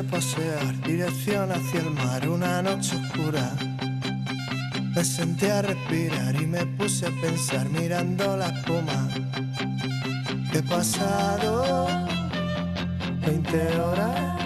A 0.00 0.02
pasear, 0.02 0.80
dirección 0.82 1.52
hacia 1.52 1.80
el 1.80 1.90
mar, 1.90 2.26
una 2.26 2.62
noche 2.62 2.96
oscura. 2.96 3.52
Me 4.94 5.04
senté 5.04 5.52
a 5.52 5.60
respirar 5.60 6.40
y 6.40 6.46
me 6.46 6.64
puse 6.64 7.06
a 7.06 7.10
pensar 7.20 7.68
mirando 7.68 8.34
la 8.34 8.46
espuma. 8.46 9.08
He 10.54 10.62
pasado 10.62 11.86
20 13.26 13.78
horas 13.78 14.38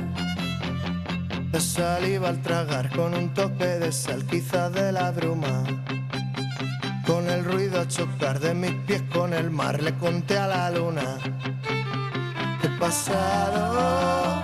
de 1.52 1.60
saliva 1.60 2.30
al 2.30 2.42
tragar 2.42 2.90
con 2.90 3.14
un 3.14 3.32
toque 3.32 3.78
de 3.78 3.92
sal, 3.92 4.24
quizás 4.26 4.72
de 4.72 4.90
la 4.90 5.12
bruma. 5.12 5.62
Con 7.06 7.30
el 7.30 7.44
ruido 7.44 7.80
a 7.80 7.86
chocar 7.86 8.40
de 8.40 8.54
mis 8.54 8.72
pies 8.86 9.02
con 9.02 9.32
el 9.32 9.50
mar, 9.50 9.80
le 9.80 9.94
conté 9.98 10.36
a 10.36 10.48
la 10.48 10.70
luna. 10.72 11.18
He 12.60 12.68
pasado 12.80 14.43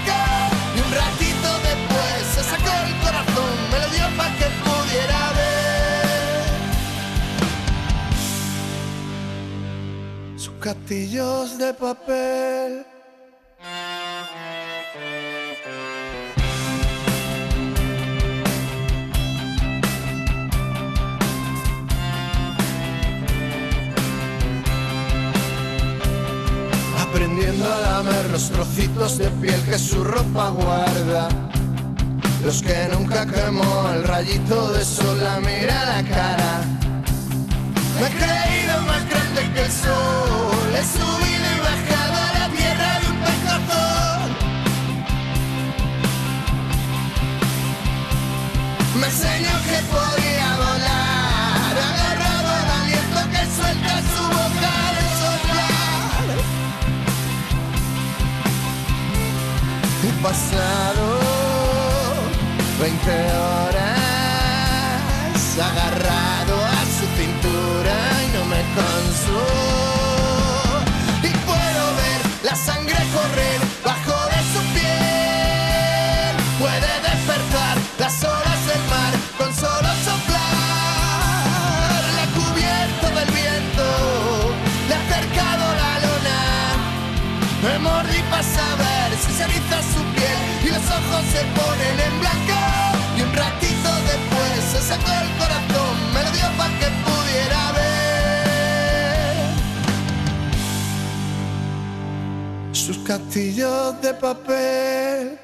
castillos 10.73 11.57
de 11.57 11.73
papel. 11.73 12.85
Aprendiendo 27.01 27.65
a 27.65 27.79
lamer 27.79 28.29
los 28.29 28.49
trocitos 28.49 29.17
de 29.17 29.29
piel 29.41 29.61
que 29.63 29.77
su 29.77 30.01
ropa 30.05 30.49
guarda. 30.51 31.27
Los 32.45 32.61
que 32.61 32.87
nunca 32.93 33.25
quemó 33.25 33.89
el 33.93 34.03
rayito 34.05 34.71
de 34.71 34.85
sol 34.85 35.21
la 35.21 35.41
mira 35.41 35.85
la 35.85 36.03
cara. 36.03 36.53
Me 37.99 38.07
he 38.07 38.11
creído 38.21 38.81
más 38.83 39.09
grande 39.09 39.53
que 39.53 39.61
el 39.65 39.71
sol. 39.71 40.50
He 40.81 40.83
subido 40.83 41.47
y 41.57 41.59
bajado 41.59 42.17
a 42.17 42.39
la 42.39 42.47
tierra 42.57 42.91
de 43.01 43.05
un 43.13 43.17
pescador. 43.27 44.29
Me 48.99 49.05
enseñó 49.05 49.53
que 49.67 49.77
podía 49.93 50.49
volar, 50.57 51.73
agarrado 51.91 52.49
al 52.59 52.69
aliento 52.81 53.19
que 53.29 53.41
suelta 53.57 53.93
su 54.11 54.23
boca 54.39 54.75
de 54.97 55.05
soplar. 55.21 56.25
He 60.03 60.11
pasado 60.23 61.05
20 62.79 63.05
horas 63.45 64.01
agarrado 65.61 66.55
a 66.65 66.81
su 66.97 67.05
cintura 67.21 67.95
y 68.25 68.27
no 68.35 68.41
me 68.45 68.61
canso 68.73 69.70
se 91.33 91.41
ponen 91.57 91.97
en 92.07 92.15
blanco. 92.19 92.59
Y 93.17 93.21
un 93.21 93.33
ratito 93.33 93.89
después 94.11 94.55
se 94.71 94.79
sacó 94.89 95.11
el 95.23 95.29
corazón, 95.39 95.93
me 96.13 96.19
lo 96.23 96.31
dio 96.31 96.47
para 96.57 96.73
que 96.79 96.89
pudiera 97.05 97.61
ver. 97.71 97.91
sus 102.73 102.97
castillos 102.99 104.01
de 104.01 104.13
papel. 104.13 105.40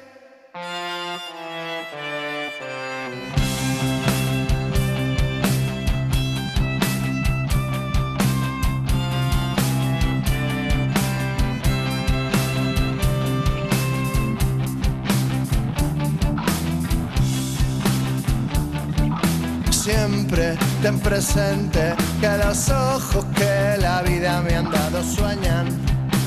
Ten 20.82 21.00
presente 21.00 21.94
que 22.20 22.28
los 22.38 22.68
ojos 22.68 23.24
que 23.34 23.76
la 23.80 24.02
vida 24.02 24.40
me 24.40 24.54
han 24.54 24.70
dado 24.70 25.02
sueñan 25.02 25.66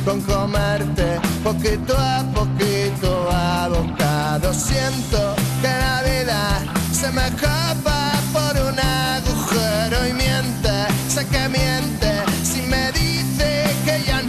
con 0.04 0.20
comerte 0.22 1.18
poquito 1.42 1.96
a 1.98 2.22
poquito 2.34 3.30
a 3.32 3.70
bocado. 3.70 4.54
Siento 4.54 5.36
que 5.62 5.70
la 5.70 6.04
vida 6.04 6.60
se 6.92 7.10
me 7.12 7.26
escapa 7.26 8.12
por 8.34 8.54
un 8.70 8.78
agujero 8.80 10.08
y 10.10 10.14
miente, 10.14 10.74
sé 11.08 11.26
que 11.28 11.48
miente 11.48 12.12
si 12.44 12.64
me 12.64 12.92
dice 12.92 13.64
que 13.86 14.04
ya 14.06 14.21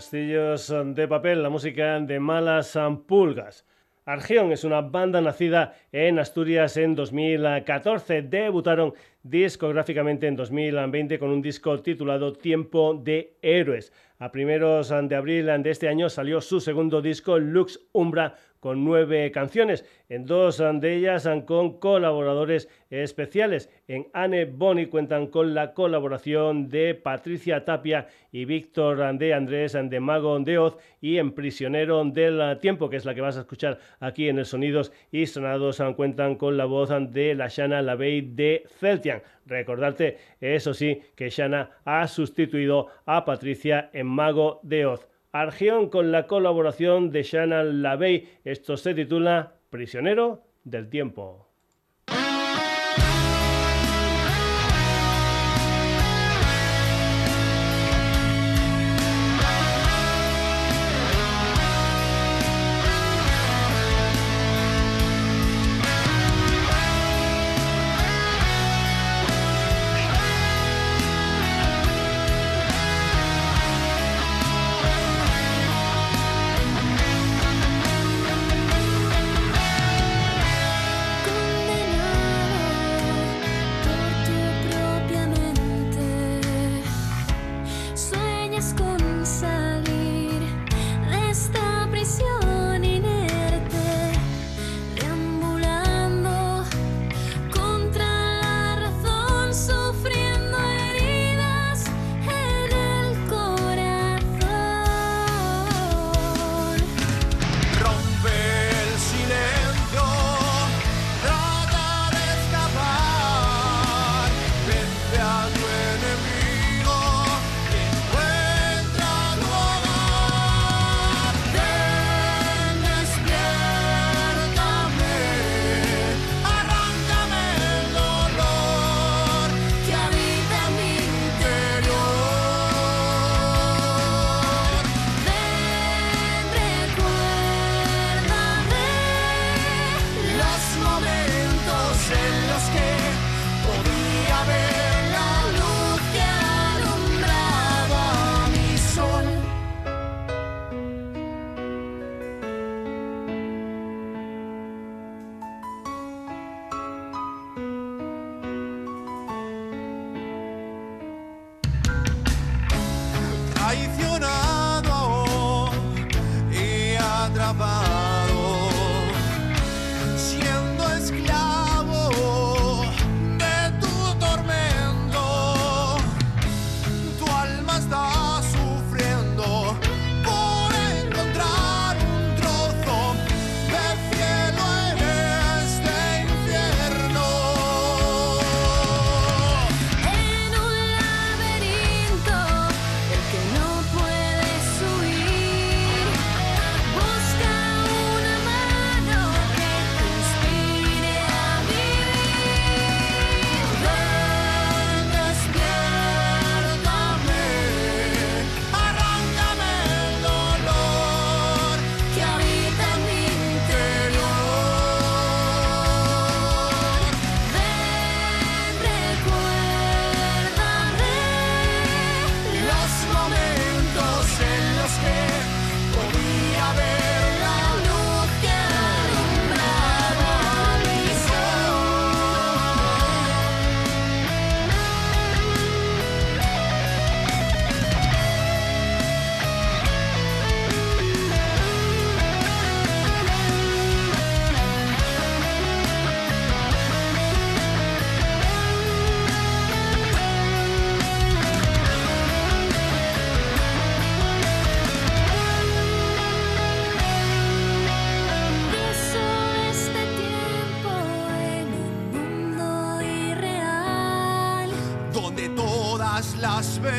Castillos 0.00 0.72
de 0.94 1.06
papel, 1.06 1.42
la 1.42 1.50
música 1.50 2.00
de 2.00 2.18
Malas 2.18 2.78
Pulgas. 3.06 3.66
Argeón 4.06 4.50
es 4.50 4.64
una 4.64 4.80
banda 4.80 5.20
nacida 5.20 5.74
en 5.92 6.18
Asturias 6.18 6.78
en 6.78 6.94
2014. 6.94 8.22
Debutaron 8.22 8.94
discográficamente 9.22 10.26
en 10.26 10.36
2020 10.36 11.18
con 11.18 11.28
un 11.28 11.42
disco 11.42 11.78
titulado 11.82 12.32
Tiempo 12.32 12.94
de 12.94 13.36
Héroes. 13.42 13.92
A 14.18 14.32
primeros 14.32 14.88
de 14.88 15.14
abril 15.14 15.50
de 15.62 15.70
este 15.70 15.86
año 15.86 16.08
salió 16.08 16.40
su 16.40 16.60
segundo 16.60 17.02
disco, 17.02 17.38
Lux 17.38 17.78
Umbra, 17.92 18.36
con 18.60 18.84
nueve 18.84 19.32
canciones. 19.32 19.84
En 20.08 20.26
dos 20.26 20.58
de 20.58 20.96
ellas 20.96 21.28
con 21.46 21.78
colaboradores 21.78 22.68
especiales. 22.90 23.70
En 23.88 24.08
Anne 24.12 24.44
Bonny 24.44 24.86
cuentan 24.86 25.28
con 25.28 25.54
la 25.54 25.72
colaboración 25.72 26.68
de 26.68 26.94
Patricia 26.94 27.64
Tapia 27.64 28.08
y 28.32 28.44
Víctor 28.44 29.18
de 29.18 29.34
Andrés 29.34 29.72
de 29.72 30.00
Mago 30.00 30.38
de 30.40 30.58
Oz 30.58 30.76
y 31.00 31.18
en 31.18 31.32
Prisionero 31.32 32.04
del 32.04 32.58
Tiempo, 32.58 32.90
que 32.90 32.96
es 32.96 33.04
la 33.04 33.14
que 33.14 33.20
vas 33.20 33.36
a 33.36 33.40
escuchar 33.40 33.78
aquí 33.98 34.28
en 34.28 34.38
el 34.38 34.46
Sonidos 34.46 34.92
y 35.10 35.26
Sonados, 35.26 35.82
cuentan 35.96 36.36
con 36.36 36.56
la 36.56 36.66
voz 36.66 36.90
de 37.12 37.34
la 37.34 37.48
Shana 37.48 37.82
Lavey 37.82 38.20
de 38.20 38.64
Celtian. 38.78 39.22
Recordarte, 39.46 40.18
eso 40.40 40.74
sí, 40.74 41.00
que 41.16 41.30
Shana 41.30 41.70
ha 41.84 42.06
sustituido 42.06 42.88
a 43.06 43.24
Patricia 43.24 43.90
en 43.92 44.06
Mago 44.06 44.60
de 44.62 44.86
Oz. 44.86 45.09
Argión 45.32 45.90
con 45.90 46.10
la 46.10 46.26
colaboración 46.26 47.12
de 47.12 47.22
Shana 47.22 47.62
Lavey. 47.62 48.28
Esto 48.44 48.76
se 48.76 48.94
titula 48.94 49.60
Prisionero 49.70 50.42
del 50.64 50.88
Tiempo. 50.88 51.49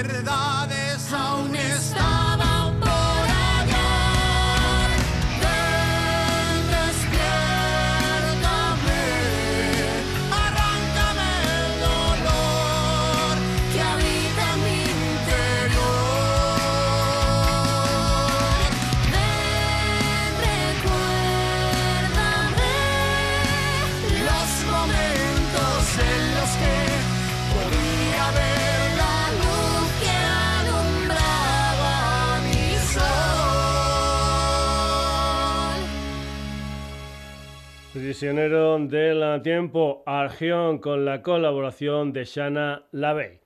verdad. 0.04 0.61
Tiempo, 39.42 40.04
Argion 40.06 40.80
con 40.80 41.06
la 41.06 41.22
colaboración 41.22 42.14
de 42.14 42.26
Shana 42.26 42.84
LaVey. 42.92 43.40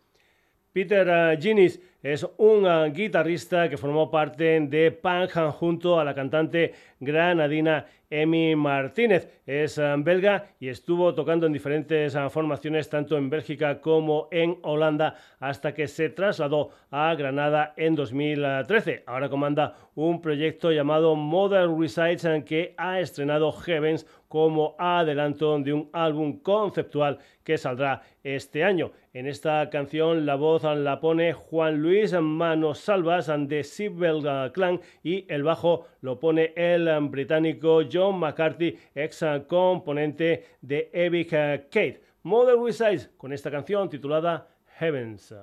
Peter 0.71 1.39
Ginis 1.39 1.79
es 2.03 2.27
un 2.37 2.67
guitarrista 2.93 3.69
que 3.69 3.77
formó 3.77 4.11
parte 4.11 4.59
de 4.59 4.91
Punk 4.91 5.31
junto 5.53 5.99
a 5.99 6.03
la 6.03 6.13
cantante 6.13 6.73
granadina 6.99 7.85
Emi 8.09 8.55
Martínez. 8.55 9.41
Es 9.45 9.77
eh, 9.77 9.95
belga 9.97 10.45
y 10.59 10.67
estuvo 10.67 11.13
tocando 11.13 11.47
en 11.47 11.53
diferentes 11.53 12.13
eh, 12.13 12.29
formaciones 12.29 12.89
tanto 12.89 13.17
en 13.17 13.29
Bélgica 13.29 13.81
como 13.81 14.27
en 14.31 14.59
Holanda 14.63 15.15
hasta 15.39 15.73
que 15.73 15.87
se 15.87 16.09
trasladó 16.09 16.69
a 16.91 17.15
Granada 17.15 17.73
en 17.77 17.95
2013. 17.95 19.03
Ahora 19.07 19.29
comanda 19.29 19.84
un 19.95 20.21
proyecto 20.21 20.71
llamado 20.71 21.15
Modern 21.15 21.79
Resides 21.79 22.27
que 22.45 22.73
ha 22.77 22.99
estrenado 22.99 23.51
Heavens 23.51 24.05
como 24.27 24.75
adelanto 24.77 25.57
de 25.59 25.73
un 25.73 25.89
álbum 25.93 26.39
conceptual 26.39 27.19
que 27.43 27.57
saldrá 27.57 28.01
este 28.23 28.63
año. 28.63 28.91
En 29.13 29.27
esta 29.27 29.69
canción 29.69 30.25
la 30.25 30.35
voz 30.35 30.63
la 30.63 30.99
pone 30.99 31.33
Juan 31.33 31.81
Luis 31.81 32.13
Manos 32.13 32.79
Salvas 32.79 33.31
de 33.47 33.63
Sibel 33.63 34.51
Clan 34.53 34.81
y 35.03 35.25
el 35.31 35.43
bajo 35.43 35.87
lo 36.01 36.19
pone 36.19 36.51
el 36.55 36.89
británico 37.09 37.81
John 37.91 38.19
McCarthy, 38.19 38.77
ex 38.93 39.23
componente 39.47 40.43
de 40.61 40.89
Epic 40.91 41.29
Kate. 41.29 42.01
Modern 42.23 42.65
Resides 42.65 43.11
con 43.17 43.31
esta 43.31 43.49
canción 43.49 43.89
titulada 43.89 44.47
Heavens. 44.79 45.33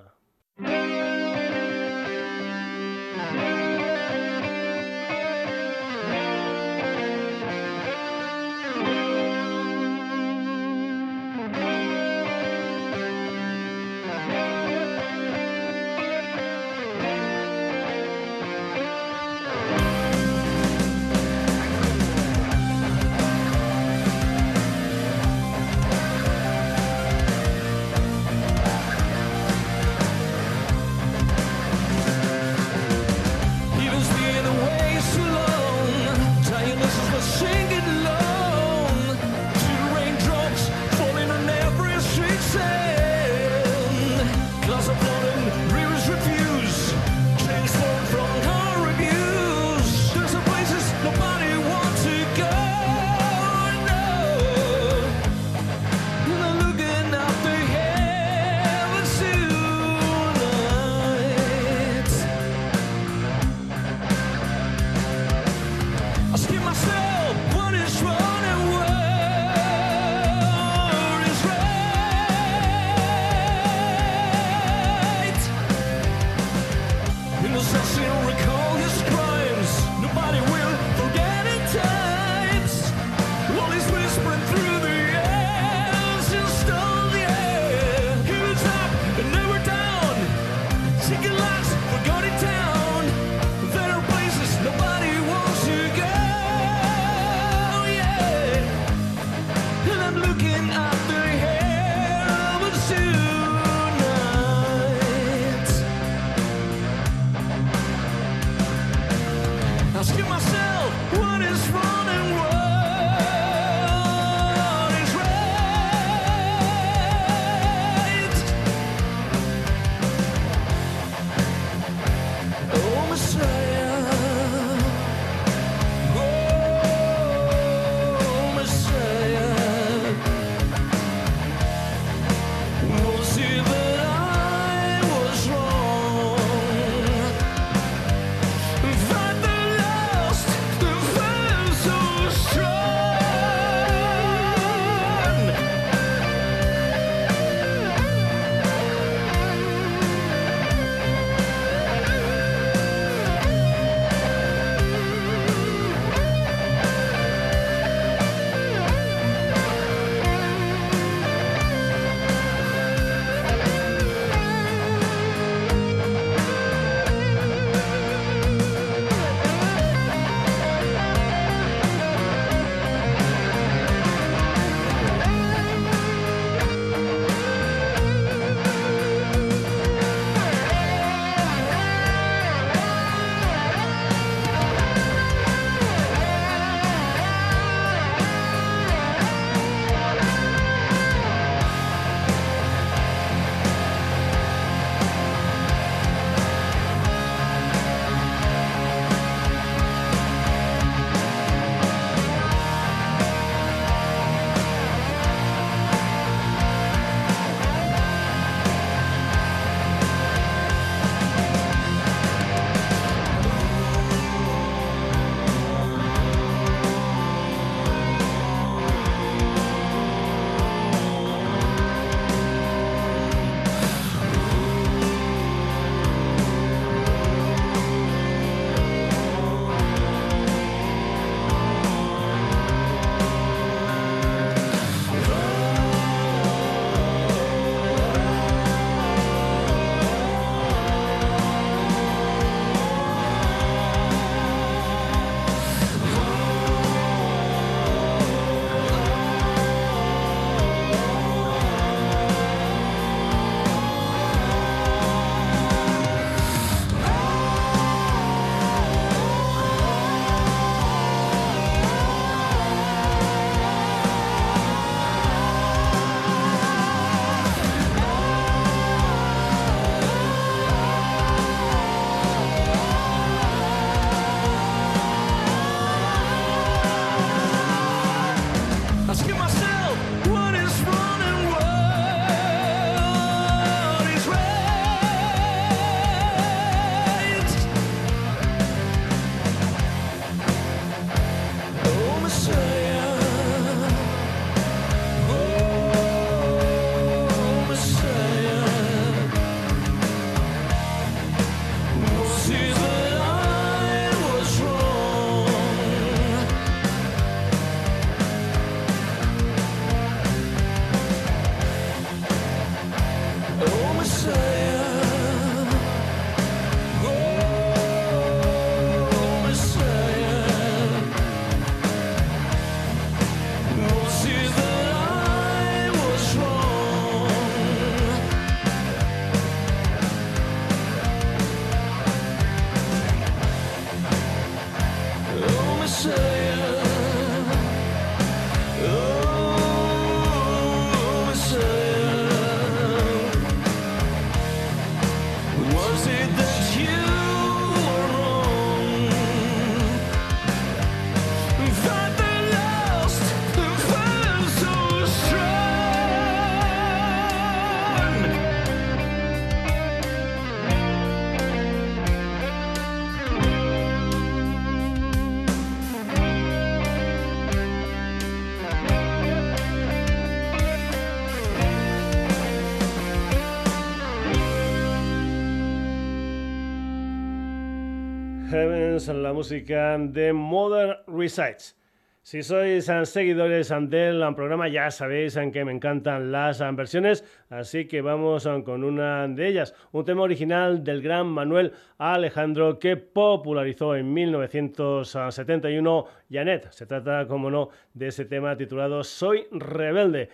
Heavens, 378.93 379.09
la 379.09 379.33
música 379.33 379.97
de 379.99 380.33
Modern 380.35 380.99
Resides. 381.07 381.79
Si 382.23 382.43
sois 382.43 382.91
seguidores 383.05 383.73
del 383.89 384.35
programa 384.35 384.69
ya 384.69 384.91
sabéis 384.91 385.39
que 385.51 385.65
me 385.65 385.73
encantan 385.73 386.31
las 386.31 386.61
versiones, 386.77 387.25
así 387.49 387.87
que 387.87 388.03
vamos 388.03 388.47
con 388.65 388.85
una 388.85 389.27
de 389.29 389.49
ellas, 389.49 389.75
un 389.93 390.05
tema 390.05 390.23
original 390.23 390.85
del 390.85 391.01
gran 391.01 391.27
Manuel 391.27 391.73
Alejandro 391.97 392.79
que 392.79 392.99
popularizó 392.99 393.97
en 393.97 394.13
1971 394.13 396.05
Janet. 396.31 396.71
Se 396.71 396.85
trata, 396.85 397.27
como 397.27 397.51
no, 397.51 397.71
de 397.95 398.09
ese 398.09 398.27
tema 398.27 398.57
titulado 398.57 399.03
Soy 399.05 399.47
rebelde. 399.51 400.29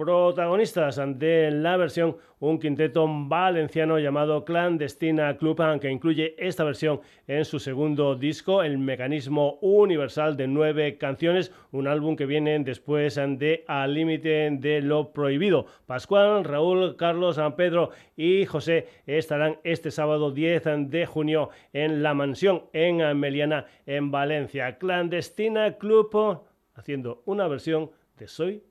Protagonistas 0.00 0.98
de 1.18 1.50
la 1.50 1.76
versión, 1.76 2.16
un 2.38 2.58
quinteto 2.58 3.06
valenciano 3.06 3.98
llamado 3.98 4.46
Clandestina 4.46 5.36
Club, 5.36 5.78
que 5.78 5.90
incluye 5.90 6.34
esta 6.38 6.64
versión 6.64 7.02
en 7.26 7.44
su 7.44 7.58
segundo 7.58 8.14
disco, 8.14 8.62
El 8.62 8.78
Mecanismo 8.78 9.58
Universal 9.60 10.38
de 10.38 10.46
nueve 10.46 10.96
canciones, 10.96 11.52
un 11.70 11.86
álbum 11.86 12.16
que 12.16 12.24
viene 12.24 12.58
después 12.60 13.16
de 13.16 13.62
Al 13.68 13.92
Límite 13.92 14.48
de 14.52 14.80
lo 14.80 15.12
Prohibido. 15.12 15.66
Pascual, 15.84 16.44
Raúl, 16.44 16.96
Carlos, 16.96 17.36
San 17.36 17.54
Pedro 17.54 17.90
y 18.16 18.46
José 18.46 18.88
estarán 19.04 19.58
este 19.64 19.90
sábado 19.90 20.30
10 20.30 20.88
de 20.88 21.04
junio 21.04 21.50
en 21.74 22.02
La 22.02 22.14
Mansión, 22.14 22.62
en 22.72 23.18
Meliana, 23.18 23.66
en 23.84 24.10
Valencia. 24.10 24.78
Clandestina 24.78 25.76
Club 25.76 26.40
haciendo 26.72 27.22
una 27.26 27.46
versión 27.48 27.90
de 28.16 28.26
Soy 28.26 28.62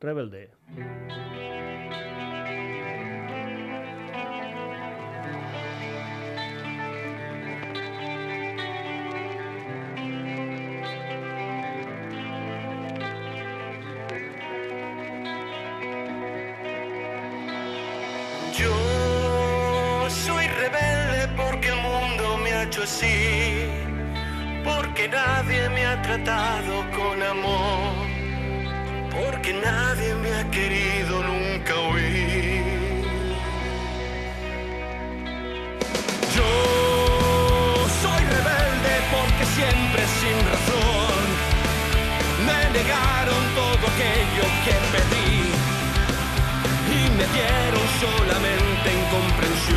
rebelde. 0.00 0.50
Yo 18.52 20.10
soy 20.10 20.46
rebelde 20.48 21.28
porque 21.36 21.68
el 21.68 21.76
mundo 21.76 22.38
me 22.38 22.52
ha 22.52 22.62
hecho 22.64 22.82
así, 22.82 23.66
porque 24.64 25.08
nadie 25.08 25.68
me 25.70 25.86
ha 25.86 26.00
tratado 26.02 26.84
con 26.92 27.22
amor 27.22 27.95
porque 29.46 29.60
nadie 29.60 30.14
me 30.16 30.34
ha 30.34 30.50
querido 30.50 31.22
nunca 31.22 31.74
oír. 31.92 33.04
Yo 36.34 36.50
soy 38.02 38.22
rebelde 38.34 38.94
porque 39.14 39.44
siempre 39.54 40.02
sin 40.18 40.36
razón 40.50 41.22
me 42.44 42.60
negaron 42.76 43.42
todo 43.54 43.86
aquello 43.92 44.44
que 44.64 44.74
pedí 44.92 45.38
y 46.90 47.10
me 47.16 47.26
dieron 47.36 47.86
solamente 48.00 48.86
incomprensión. 49.00 49.75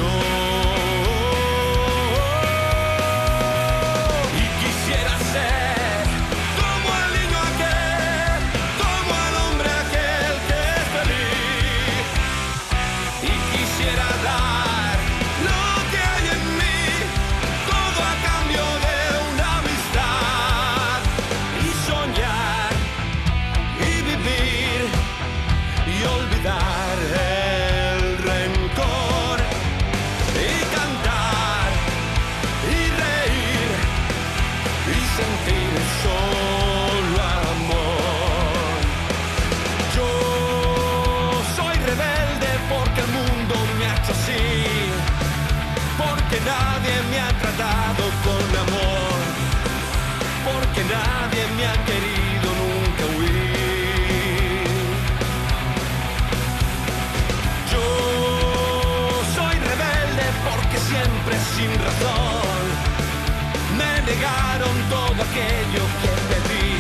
Aquello 65.30 65.84
que 66.02 66.12
pedí 66.30 66.78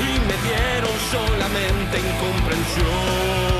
y 0.00 0.20
me 0.26 0.36
dieron 0.46 0.96
solamente 1.10 1.98
incomprensión. 1.98 3.53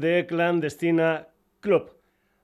De 0.00 0.26
clandestina 0.26 1.28
Club. 1.60 1.96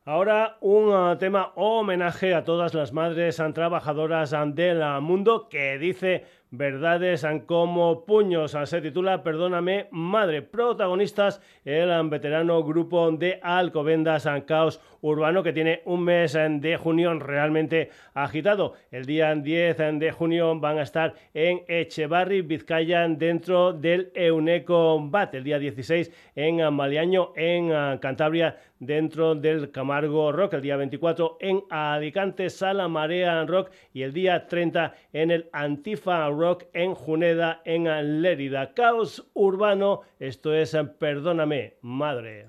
Ahora 0.04 0.56
un 0.60 0.88
uh, 0.88 1.16
tema 1.16 1.52
homenaje 1.54 2.34
a 2.34 2.42
todas 2.42 2.74
las 2.74 2.92
madres 2.92 3.40
trabajadoras 3.54 4.34
del 4.48 4.82
mundo 5.00 5.48
que 5.48 5.78
dice 5.78 6.24
verdades 6.50 7.24
como 7.46 8.04
puños. 8.04 8.56
Se 8.64 8.80
titula 8.80 9.22
Perdóname, 9.22 9.86
madre. 9.92 10.42
Protagonistas 10.42 11.40
el 11.64 12.08
veterano 12.08 12.64
grupo 12.64 13.12
de 13.12 13.38
Alcobendas 13.44 14.28
Caos 14.44 14.80
Urbano 15.02 15.42
que 15.42 15.52
tiene 15.52 15.82
un 15.84 16.04
mes 16.04 16.32
de 16.32 16.76
junio 16.76 17.12
realmente 17.18 17.90
agitado. 18.14 18.74
El 18.90 19.04
día 19.04 19.34
10 19.34 19.76
de 19.98 20.12
junio 20.12 20.58
van 20.58 20.78
a 20.78 20.82
estar 20.82 21.14
en 21.34 21.62
Echevarri, 21.68 22.42
Vizcaya, 22.42 23.06
dentro 23.08 23.72
del 23.72 24.10
Euneco 24.14 24.98
Bat. 25.08 25.34
El 25.34 25.44
día 25.44 25.58
16 25.58 26.10
en 26.34 26.72
Maliaño, 26.74 27.32
en 27.36 27.98
Cantabria, 27.98 28.56
dentro 28.78 29.34
del 29.34 29.70
Camargo 29.70 30.32
Rock. 30.32 30.54
El 30.54 30.62
día 30.62 30.76
24 30.76 31.36
en 31.40 31.62
Alicante, 31.70 32.48
Sala 32.50 32.88
Marea 32.88 33.44
Rock. 33.44 33.70
Y 33.92 34.02
el 34.02 34.12
día 34.12 34.46
30 34.46 34.94
en 35.12 35.30
el 35.30 35.48
Antifa 35.52 36.28
Rock 36.28 36.42
rock 36.42 36.64
en 36.72 36.94
Juneda, 36.94 37.62
en 37.64 38.22
Lérida. 38.22 38.74
Caos 38.74 39.30
urbano, 39.34 40.00
esto 40.18 40.52
es 40.54 40.76
Perdóname, 40.98 41.74
madre. 41.82 42.48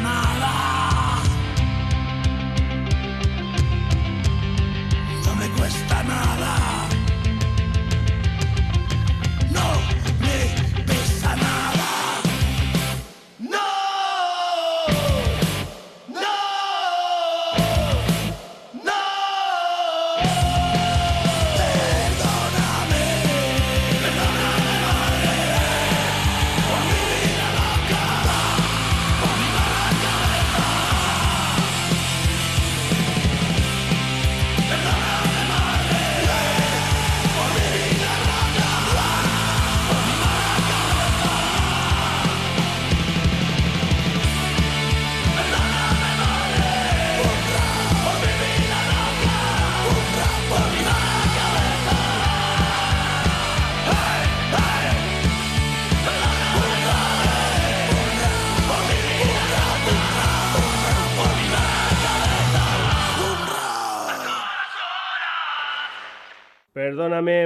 Perdóname 0.00 0.29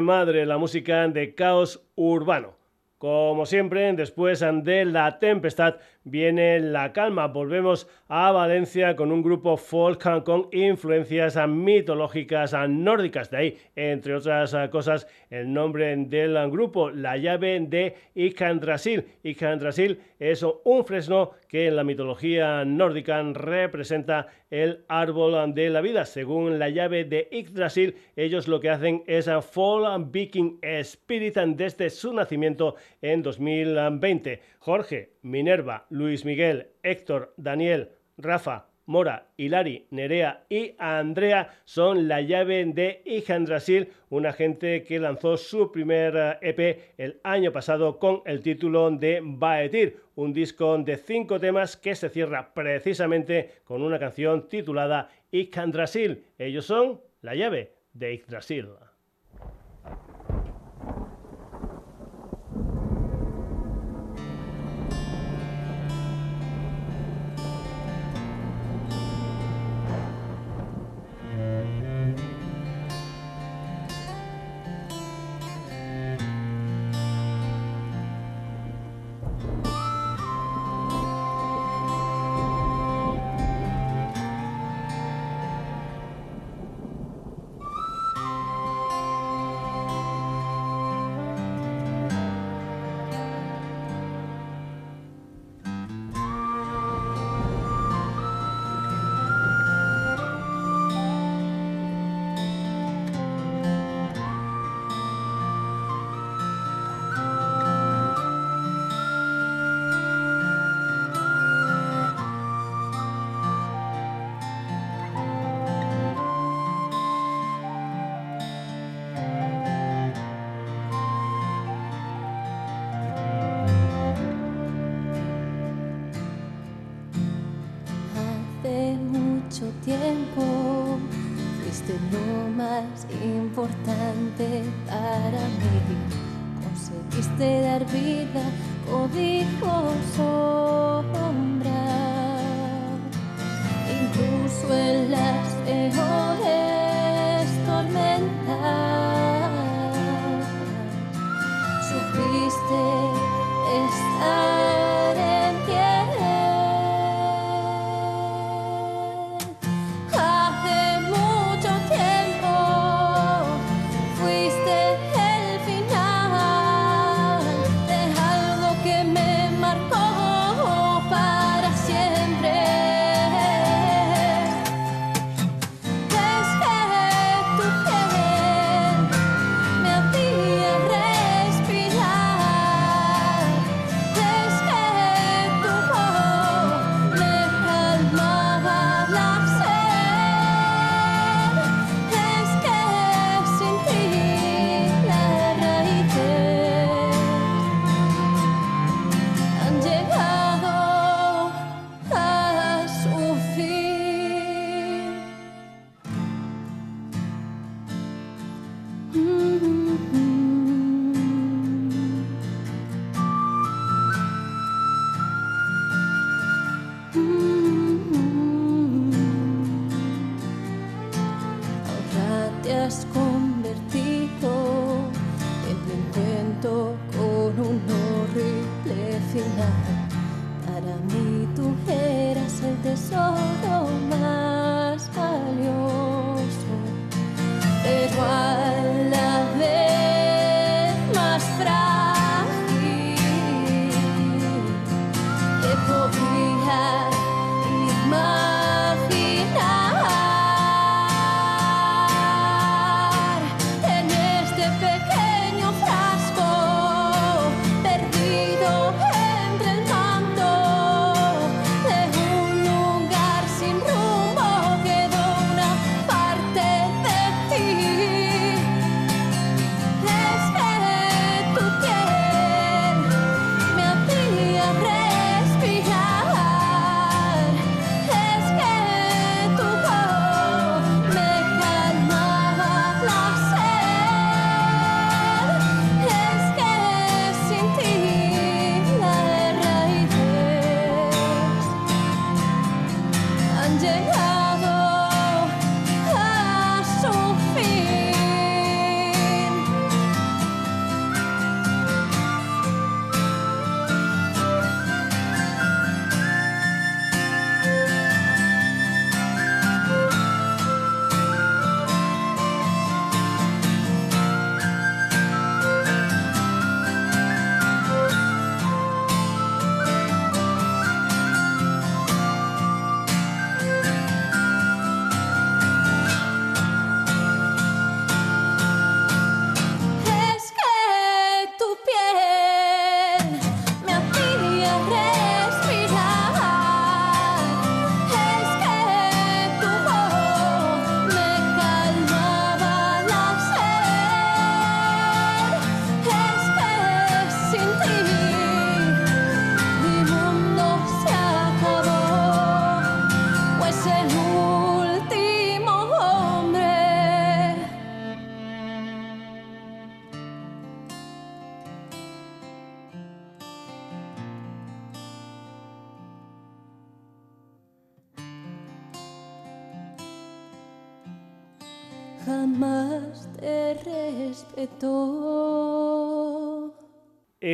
Madre, 0.05 0.45
la 0.45 0.59
música 0.59 1.09
de 1.09 1.35
Caos 1.35 1.83
Urbano. 1.95 2.57
Como 2.99 3.47
siempre, 3.47 3.93
después 3.95 4.41
de 4.41 4.85
La 4.85 5.19
Tempestad 5.19 5.77
viene 6.05 6.61
la 6.61 6.93
calma. 6.93 7.27
Volvemos 7.27 7.89
a 8.09 8.31
Valencia 8.31 8.95
con 8.95 9.11
un 9.11 9.23
grupo 9.23 9.57
folk 9.57 10.23
con 10.25 10.49
influencias 10.53 11.37
mitológicas 11.49 12.55
nórdicas. 12.69 13.31
De 13.31 13.37
ahí, 13.37 13.59
entre 13.75 14.15
otras 14.15 14.55
cosas, 14.71 15.07
el 15.31 15.53
nombre 15.53 15.97
del 15.97 16.51
grupo, 16.51 16.91
La 16.91 17.17
llave 17.17 17.59
de 17.61 17.95
Icandrasil. 18.15 19.05
Icandrasil 19.23 19.99
es 20.19 20.43
un 20.43 20.85
fresno 20.85 21.33
que 21.49 21.69
en 21.69 21.77
la 21.77 21.85
mitología 21.85 22.65
nórdica 22.65 23.23
representa 23.23 24.27
el 24.51 24.85
árbol 24.89 25.55
de 25.55 25.71
la 25.71 25.81
vida. 25.81 26.05
Según 26.05 26.59
la 26.59 26.69
llave 26.69 27.05
de 27.05 27.29
Yggdrasil, 27.31 27.97
ellos 28.15 28.47
lo 28.47 28.61
que 28.61 28.71
hacen 28.71 29.03
es 29.07 29.29
Fall 29.51 30.05
Viking 30.11 30.59
Spirit 30.63 31.37
desde 31.37 31.91
su 31.91 32.13
nacimiento 32.13 32.77
en 33.03 33.23
2020. 33.23 34.41
Jorge, 34.65 35.11
Minerva, 35.21 35.85
Luis 35.91 36.25
Miguel, 36.25 36.69
Héctor, 36.83 37.35
Daniel, 37.37 37.91
Rafa, 38.17 38.69
Mora, 38.87 39.27
Hilari, 39.37 39.87
Nerea 39.91 40.47
y 40.49 40.75
Andrea 40.79 41.51
son 41.67 42.09
la 42.09 42.23
llave 42.23 42.65
de 42.65 43.03
Ijandrasil, 43.05 43.93
una 44.09 44.33
gente 44.33 44.83
que 44.83 44.99
lanzó 44.99 45.37
su 45.37 45.71
primer 45.71 46.39
EP 46.41 46.59
eh, 46.59 46.95
e 46.97 47.05
el 47.05 47.21
año 47.25 47.53
pasado 47.53 47.99
con 47.99 48.23
el 48.25 48.41
título 48.41 48.91
de 48.91 49.21
Baetir, 49.23 50.01
un 50.15 50.33
disco 50.33 50.79
de 50.79 50.97
cinco 50.97 51.39
temas 51.39 51.77
que 51.77 51.95
se 51.95 52.09
cierra 52.09 52.55
precisamente 52.55 53.57
con 53.65 53.83
una 53.83 53.99
canción 53.99 54.49
titulada 54.49 55.11
Ijandrasil. 55.31 56.25
Ellos 56.39 56.65
son 56.65 57.03
la 57.21 57.35
llave 57.35 57.75
de 57.93 58.15
Yggdrasil. 58.15 58.69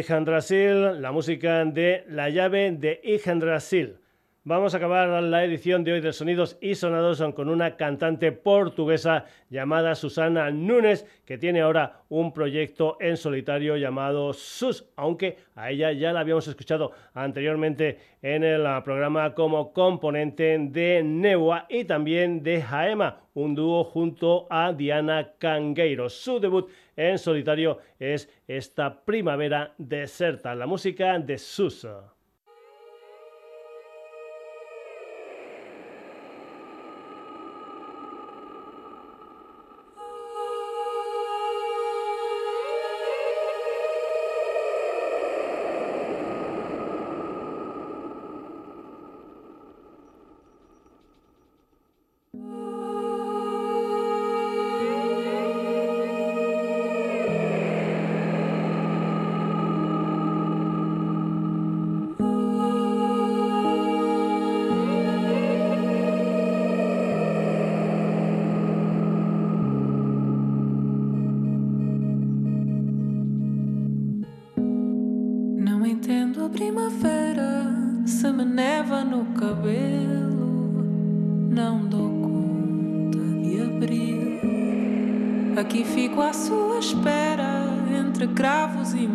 La 0.08 1.12
música 1.12 1.62
de 1.66 2.04
La 2.08 2.30
llave 2.30 2.72
de 2.72 3.02
Ijandrasil. 3.04 3.98
Vamos 4.44 4.72
a 4.72 4.78
acabar 4.78 5.22
la 5.22 5.44
edición 5.44 5.84
de 5.84 5.92
hoy 5.92 6.00
de 6.00 6.14
Sonidos 6.14 6.56
y 6.62 6.74
Sonados 6.74 7.22
con 7.34 7.50
una 7.50 7.76
cantante 7.76 8.32
portuguesa 8.32 9.26
llamada 9.50 9.94
Susana 9.94 10.50
Nunes, 10.50 11.04
que 11.26 11.36
tiene 11.36 11.60
ahora 11.60 12.00
un 12.08 12.32
proyecto 12.32 12.96
en 12.98 13.18
solitario 13.18 13.76
llamado 13.76 14.32
Sus, 14.32 14.88
aunque 14.96 15.36
a 15.54 15.70
ella 15.70 15.92
ya 15.92 16.14
la 16.14 16.20
habíamos 16.20 16.48
escuchado 16.48 16.92
anteriormente 17.12 17.98
en 18.22 18.42
el 18.42 18.62
programa 18.82 19.34
como 19.34 19.74
componente 19.74 20.56
de 20.58 21.02
Neua 21.02 21.66
y 21.68 21.84
también 21.84 22.42
de 22.42 22.62
Jaema, 22.62 23.20
un 23.34 23.54
dúo 23.54 23.84
junto 23.84 24.46
a 24.48 24.72
Diana 24.72 25.32
Cangueiro. 25.38 26.08
Su 26.08 26.40
debut 26.40 26.70
en 27.08 27.18
solitario 27.18 27.78
es 27.98 28.28
esta 28.46 29.04
primavera 29.04 29.74
deserta, 29.78 30.54
la 30.54 30.66
música 30.66 31.18
de 31.18 31.38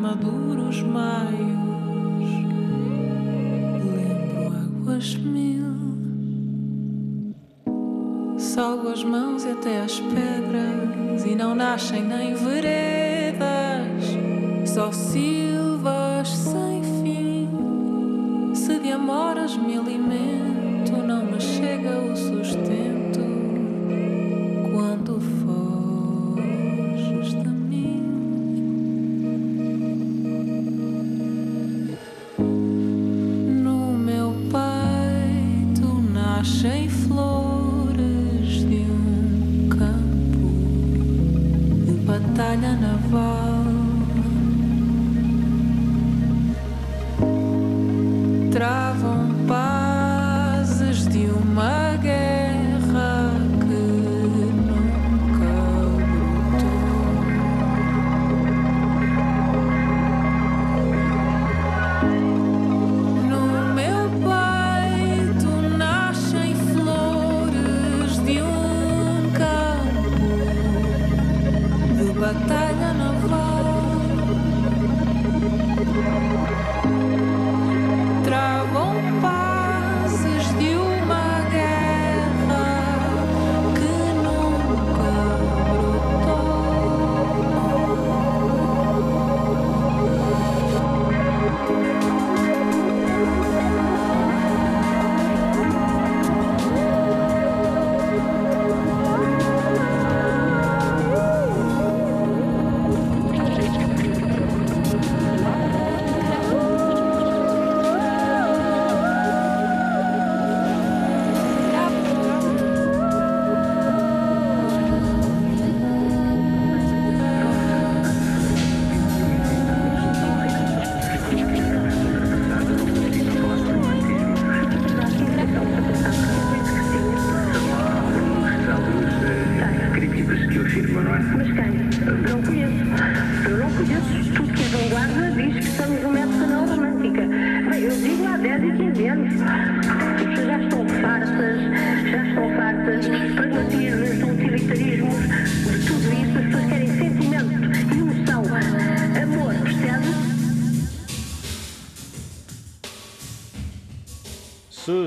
maduros 0.06 0.84
maios. 0.84 2.30
Lembro 3.95 4.53
águas 4.53 5.15
mil, 5.15 5.73
salgo 8.38 8.90
as 8.90 9.03
mãos 9.03 9.44
e 9.45 9.49
até 9.49 9.82
as 9.82 9.99
pedras, 9.99 11.26
e 11.26 11.36
não 11.36 11.56
nascem 11.56 12.03
nem 12.03 12.36
verei. 12.36 12.74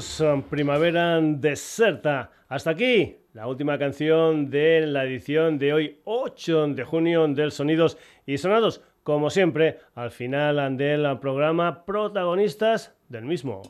Sus. 0.01 0.23
Primavera 0.49 1.21
Deserta. 1.21 2.31
Hasta 2.49 2.71
aquí 2.71 3.17
la 3.33 3.47
última 3.47 3.79
canción 3.79 4.49
de 4.51 4.87
la 4.87 5.05
edición 5.05 5.59
de 5.59 5.73
hoy, 5.73 6.01
8 6.05 6.69
de 6.69 6.85
junio, 6.85 7.27
del 7.29 7.51
Sonidos 7.51 7.99
y 8.25 8.39
Sonados. 8.39 8.83
Como 9.03 9.31
siempre, 9.31 9.79
al 9.95 10.11
final 10.11 10.77
del 10.77 11.19
programa, 11.19 11.85
protagonistas 11.85 12.95
del 13.09 13.25
mismo. 13.25 13.63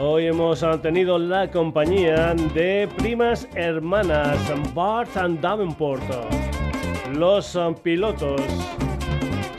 Hoy 0.00 0.26
hemos 0.26 0.64
tenido 0.82 1.18
la 1.18 1.50
compañía 1.50 2.34
de 2.54 2.88
primas 2.96 3.48
hermanas 3.56 4.38
Bart 4.74 5.16
and 5.16 5.40
Davenport. 5.40 6.45
Los 7.12 7.56
pilotos. 7.82 8.40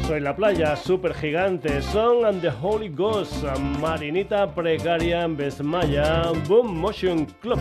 Soy 0.05 0.19
la 0.19 0.35
playa, 0.35 0.75
super 0.75 1.13
gigante, 1.13 1.81
Son 1.81 2.25
and 2.25 2.41
the 2.41 2.49
Holy 2.49 2.89
Ghost, 2.89 3.43
Marinita 3.79 4.53
Precaria, 4.53 5.27
Besmaya, 5.27 6.31
Boom 6.47 6.77
Motion 6.79 7.25
Club. 7.41 7.59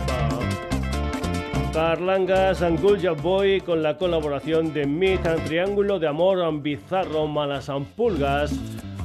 Carlangas 1.73 2.61
and 2.61 2.79
Gulja 2.79 3.11
Boy 3.11 3.61
con 3.61 3.83
la 3.83 3.97
colaboración 3.97 4.73
de 4.73 4.85
Myth, 4.85 5.27
Triángulo 5.45 5.99
de 5.99 6.07
Amor, 6.07 6.39
Bizarro, 6.61 7.27
Malas 7.27 7.69
Pulgas, 7.95 8.51